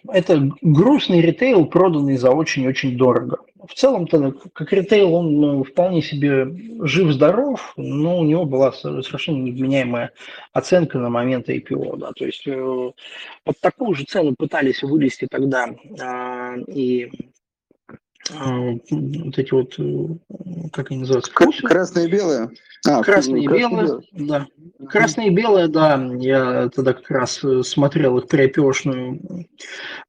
[0.08, 3.38] это грустный ритейл, проданный за очень-очень дорого.
[3.66, 6.46] В целом-то, как ритейл, он ну, вполне себе
[6.80, 10.12] жив-здоров, но у него была совершенно невменяемая
[10.52, 11.96] оценка на момент IPO.
[11.96, 12.12] Да.
[12.12, 12.92] То есть э,
[13.44, 17.10] под такую же цену пытались вылезти тогда э, и
[18.30, 21.32] вот эти вот, э, как они называются?
[21.32, 22.50] Красные и белые?
[22.86, 24.46] А, красные и белые, да.
[24.90, 26.10] Красные и белые, да.
[26.18, 28.50] Я тогда как раз э, смотрел их pre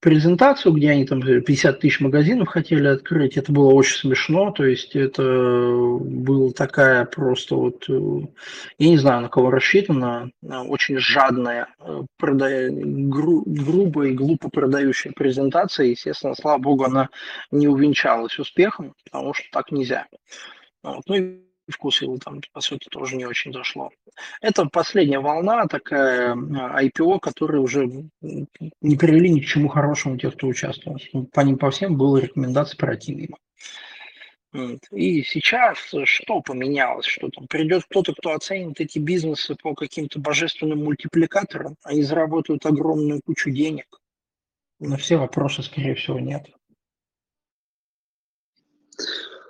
[0.01, 3.37] презентацию, где они там 50 тысяч магазинов хотели открыть.
[3.37, 4.51] Это было очень смешно.
[4.51, 8.27] То есть это была такая просто вот, э,
[8.77, 11.67] я не знаю, на кого рассчитана, очень жадная,
[12.17, 12.67] прода...
[12.69, 13.43] гру...
[13.45, 15.87] грубая и глупо продающая презентация.
[15.87, 17.09] Естественно, слава богу, она
[17.51, 18.04] не увенчалась
[18.39, 20.07] успехом, потому что так нельзя.
[20.83, 21.03] Вот.
[21.07, 23.89] Ну и вкус его там, по сути, тоже не очень зашло.
[24.41, 27.87] Это последняя волна, такая IPO, которая уже
[28.21, 30.99] не привели ни к чему хорошему тех, кто участвовал.
[31.13, 33.37] Ну, по ним по всем было рекомендации пройти мимо.
[34.91, 37.05] И сейчас что поменялось?
[37.05, 43.21] Что там придет кто-то, кто оценит эти бизнесы по каким-то божественным мультипликаторам, они заработают огромную
[43.25, 43.85] кучу денег?
[44.79, 46.47] На все вопросы, скорее всего, нет.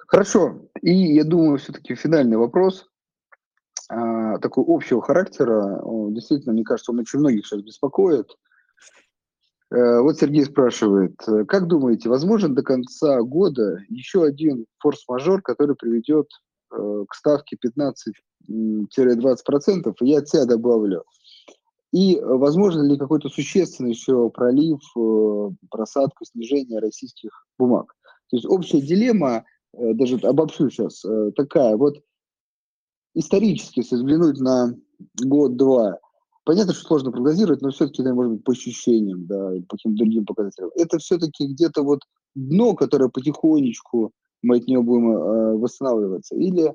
[0.07, 0.61] Хорошо.
[0.81, 2.87] И я думаю, все-таки финальный вопрос
[3.89, 5.81] а, такой общего характера.
[5.81, 8.27] Он, действительно, мне кажется, он очень многих сейчас беспокоит.
[9.71, 11.15] А, вот Сергей спрашивает,
[11.47, 16.27] как думаете, возможен до конца года еще один форс-мажор, который приведет
[16.71, 17.57] э, к ставке
[18.47, 19.93] 15-20%?
[20.01, 21.03] И я от себя добавлю.
[21.91, 27.95] И возможно ли какой-то существенный еще пролив, э, просадку, снижение российских бумаг?
[28.29, 29.54] То есть общая дилемма Э,
[29.93, 32.01] даже обобщу сейчас, э, такая вот
[33.13, 34.75] исторически, если взглянуть на
[35.23, 35.99] год-два,
[36.43, 40.25] понятно, что сложно прогнозировать, но все-таки, да, может быть, по ощущениям, да, по каким-то другим
[40.25, 40.71] показателям.
[40.75, 42.01] Это все-таки где-то вот
[42.35, 44.11] дно, которое потихонечку
[44.41, 46.35] мы от него будем э, восстанавливаться.
[46.35, 46.73] Или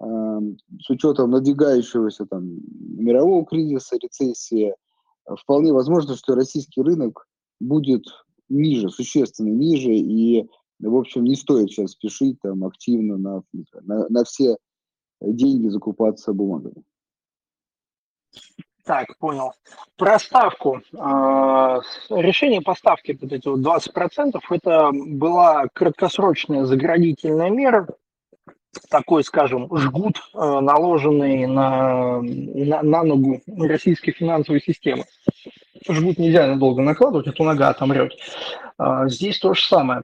[0.00, 0.40] э,
[0.80, 2.60] с учетом надвигающегося там
[2.98, 4.74] мирового кризиса, рецессии,
[5.40, 7.26] вполне возможно, что российский рынок
[7.58, 8.04] будет
[8.48, 10.48] ниже, существенно ниже, и
[10.80, 13.42] в общем, не стоит сейчас спешить там активно на,
[13.82, 14.56] на, на все
[15.20, 16.84] деньги закупаться бумагами.
[18.84, 19.52] Так, понял.
[19.96, 20.80] Про ставку.
[20.96, 27.88] А, решение по ставке, вот эти вот 20%, это была краткосрочная заградительная мера,
[28.88, 35.04] такой, скажем, жгут, а, наложенный на, на, на ногу российской финансовой системы.
[35.88, 38.12] Жгут нельзя надолго накладывать, а то нога отомрет.
[38.78, 40.02] А, здесь то же самое.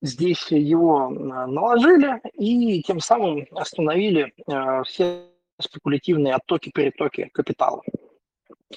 [0.00, 5.24] Здесь его наложили и тем самым остановили э, все
[5.60, 7.82] спекулятивные оттоки, перетоки капитала.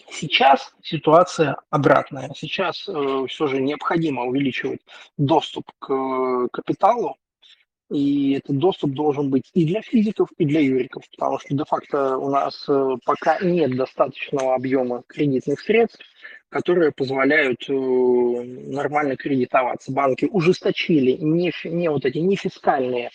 [0.10, 2.31] Сейчас ситуация обратная.
[2.35, 4.81] Сейчас э, все же необходимо увеличивать
[5.18, 7.18] доступ к э, капиталу,
[7.91, 12.30] и этот доступ должен быть и для физиков, и для юриков, потому что де-факто у
[12.30, 12.68] нас
[13.05, 16.01] пока нет достаточного объема кредитных средств,
[16.51, 19.91] которые позволяют э, нормально кредитоваться.
[19.91, 23.09] Банки ужесточили не, не вот эти не фискальные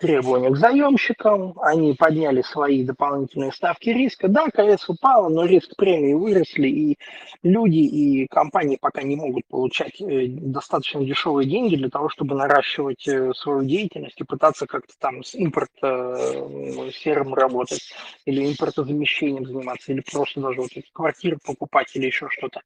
[0.00, 4.28] требования к заемщикам, они подняли свои дополнительные ставки риска.
[4.28, 6.98] Да, КС упала, но риск премии выросли, и
[7.42, 13.06] люди и компании пока не могут получать э, достаточно дешевые деньги для того, чтобы наращивать
[13.06, 17.92] э, свою деятельность и пытаться как-то там с импорт серым работать,
[18.24, 22.60] или импортозамещением заниматься, или просто даже вот эти квартиры покупать, или еще что-то.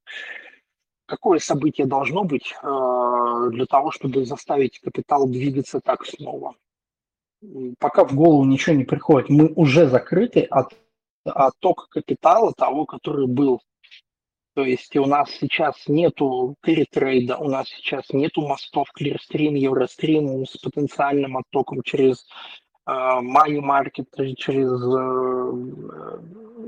[1.06, 6.54] какое событие должно быть э, для того, чтобы заставить капитал двигаться так снова?
[7.78, 9.28] Пока в голову ничего не приходит.
[9.28, 10.74] Мы уже закрыты от
[11.24, 13.60] оттока капитала того, который был.
[14.54, 20.56] То есть у нас сейчас нету перетрейда, у нас сейчас нету мостов Clearstream, Eurostream с
[20.58, 22.24] потенциальным оттоком через
[22.86, 25.50] э, money market, через э,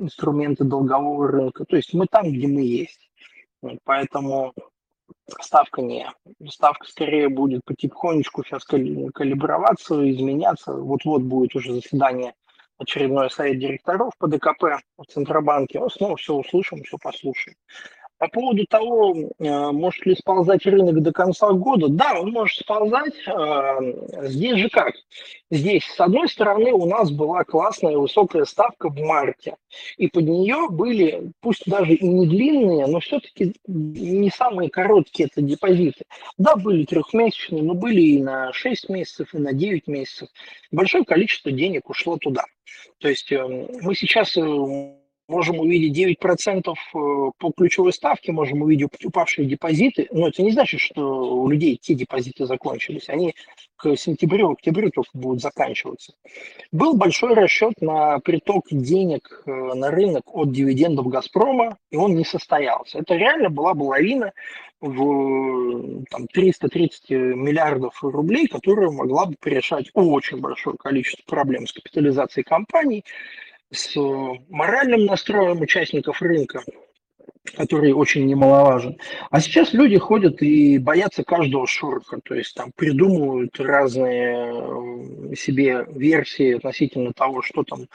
[0.03, 1.65] инструменты долгового рынка.
[1.65, 3.09] То есть мы там, где мы есть.
[3.85, 4.53] Поэтому
[5.41, 6.11] ставка не.
[6.49, 10.73] Ставка скорее будет потихонечку сейчас калиброваться, изменяться.
[10.73, 12.35] Вот-вот будет уже заседание
[12.79, 15.81] очередной совет директоров по ДКП в Центробанке.
[15.81, 17.57] Мы снова все услышим, все послушаем.
[18.19, 23.15] По поводу того, э, может ли сползать рынок до конца года, да, он может сползать.
[23.27, 24.95] Э, здесь же как?
[25.51, 29.57] Здесь, с одной стороны, у нас была классная высокая ставка в марте,
[29.99, 35.43] и под нее были, пусть даже и не длинные, но все-таки не самые короткие это
[35.43, 36.05] депозиты.
[36.39, 40.29] Да, были трехмесячные, но были и на 6 месяцев, и на 9 месяцев.
[40.73, 42.45] Большое количество денег ушло туда.
[42.99, 43.47] То есть э,
[43.83, 44.37] мы сейчас
[45.29, 46.75] можем увидеть 9% э,
[47.39, 51.95] по ключевой ставке, можем увидеть упавшие депозиты, но это не значит, что у людей те
[51.95, 53.09] депозиты закончились.
[53.09, 53.35] Они
[53.77, 56.15] к сентябрю, октябрю только будут заканчиваться.
[56.73, 62.25] Был большой расчет на приток денег э, на рынок от дивидендов «Газпрома», и он не
[62.25, 62.99] состоялся.
[62.99, 64.33] Это реально была бы лавина
[64.81, 72.45] в там, 330 миллиардов рублей, которая могла бы решать очень большое количество проблем с капитализацией
[72.45, 73.05] компаний,
[73.71, 73.97] с
[74.49, 76.63] моральным настроем участников рынка,
[77.57, 78.99] который очень немаловажен.
[79.31, 85.87] А сейчас люди ходят и боятся каждого шорха, то есть там придумывают разные э, себе
[85.91, 87.87] версии относительно того, что там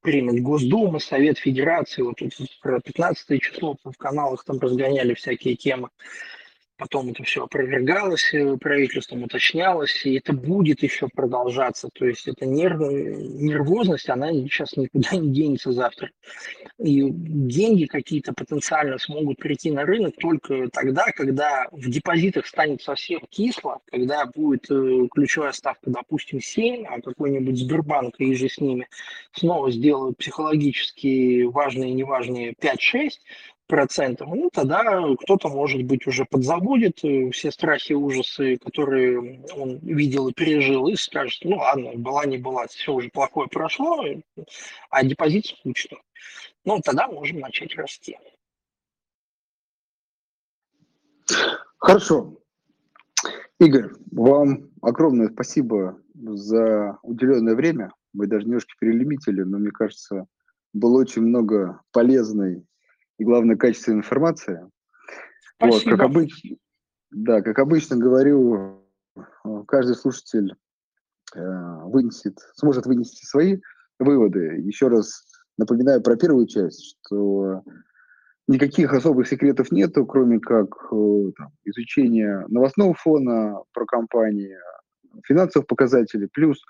[0.00, 2.32] примет Госдума, Совет Федерации, вот тут
[2.62, 5.88] про 15 число в каналах там разгоняли всякие темы.
[6.78, 11.88] Потом это все опровергалось э, правительством, уточнялось, и это будет еще продолжаться.
[11.92, 12.78] То есть эта нерв...
[12.78, 16.10] нервозность, она сейчас никуда не денется завтра.
[16.78, 23.22] И деньги какие-то потенциально смогут прийти на рынок только тогда, когда в депозитах станет совсем
[23.28, 28.86] кисло, когда будет э, ключевая ставка, допустим, 7, а какой-нибудь Сбербанк и же с ними
[29.32, 33.10] снова сделают психологически важные и неважные 5-6,
[33.68, 34.82] процентов, ну, тогда
[35.22, 40.88] кто-то, может быть, уже подзабудет э, все страхи и ужасы, которые он видел и пережил,
[40.88, 44.04] и скажет, ну, ладно, была не была, все уже плохое прошло,
[44.90, 45.98] а депозит скучно.
[46.64, 48.18] Ну, тогда можем начать расти.
[51.78, 52.38] Хорошо.
[53.60, 57.92] Игорь, вам огромное спасибо за уделенное время.
[58.12, 60.26] Мы даже немножко перелимитили, но мне кажется,
[60.72, 62.64] было очень много полезной
[63.18, 64.70] и, главное, качественная информация.
[65.60, 66.56] Вот, как обычно,
[67.10, 68.84] да, как обычно говорю,
[69.16, 69.22] э,
[69.66, 70.54] каждый слушатель
[71.34, 73.58] э, вынесет, сможет вынести свои
[73.98, 74.60] выводы.
[74.60, 75.24] Еще раз
[75.56, 77.64] напоминаю про первую часть, что
[78.46, 84.56] никаких особых секретов нету, кроме как э, там, изучения новостного фона про компании,
[85.24, 86.28] финансовых показателей.
[86.32, 86.62] Плюс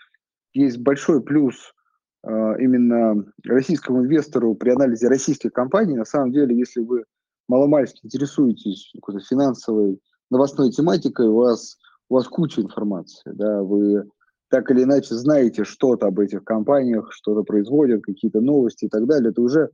[0.54, 1.74] есть большой плюс
[2.24, 5.96] именно российскому инвестору при анализе российских компаний.
[5.96, 7.04] На самом деле, если вы
[7.48, 10.00] маломальски интересуетесь какой-то финансовой
[10.30, 11.78] новостной тематикой, у вас,
[12.08, 13.32] у вас куча информации.
[13.34, 13.62] Да?
[13.62, 14.04] Вы
[14.48, 19.30] так или иначе знаете что-то об этих компаниях, что-то производят, какие-то новости и так далее.
[19.30, 19.70] Это уже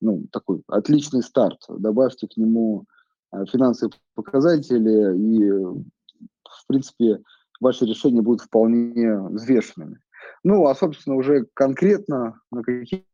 [0.00, 1.62] ну, такой отличный старт.
[1.68, 2.84] Добавьте к нему
[3.30, 7.22] а, финансовые показатели, и, в принципе,
[7.60, 10.00] ваши решения будут вполне взвешенными.
[10.44, 13.04] Ну, а, собственно, уже конкретно на какие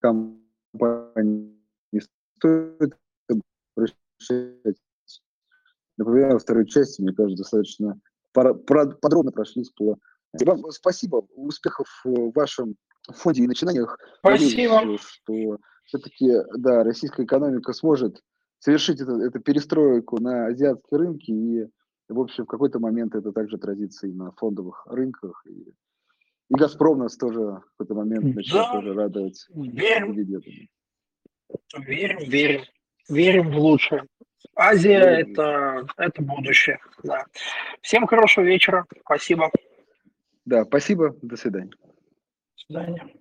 [0.00, 1.58] компании
[2.38, 2.96] стоит
[3.76, 4.78] обращать.
[5.96, 8.00] Например, во второй части, мне кажется, достаточно
[8.32, 9.98] подробно прошлись по...
[10.44, 12.76] Вам спасибо, успехов в вашем
[13.08, 13.98] фонде и начинаниях.
[14.18, 14.74] Спасибо.
[14.74, 18.22] Надеюсь, что все-таки, да, российская экономика сможет
[18.58, 21.68] совершить эту, эту перестройку на азиатские рынки, и,
[22.08, 25.74] в общем, в какой-то момент это также отразится и на фондовых рынках, и
[26.52, 28.72] и «Газпром» нас тоже в какой-то момент начал да.
[28.72, 30.12] тоже радовать верим.
[31.78, 32.62] Верим, верим.
[33.08, 34.04] Верим в лучшее.
[34.54, 35.32] Азия верим.
[35.32, 36.78] это, это будущее.
[37.02, 37.24] Да.
[37.80, 38.86] Всем хорошего вечера.
[39.00, 39.50] Спасибо.
[40.44, 41.16] Да, спасибо.
[41.22, 41.70] До свидания.
[41.70, 43.14] До свидания.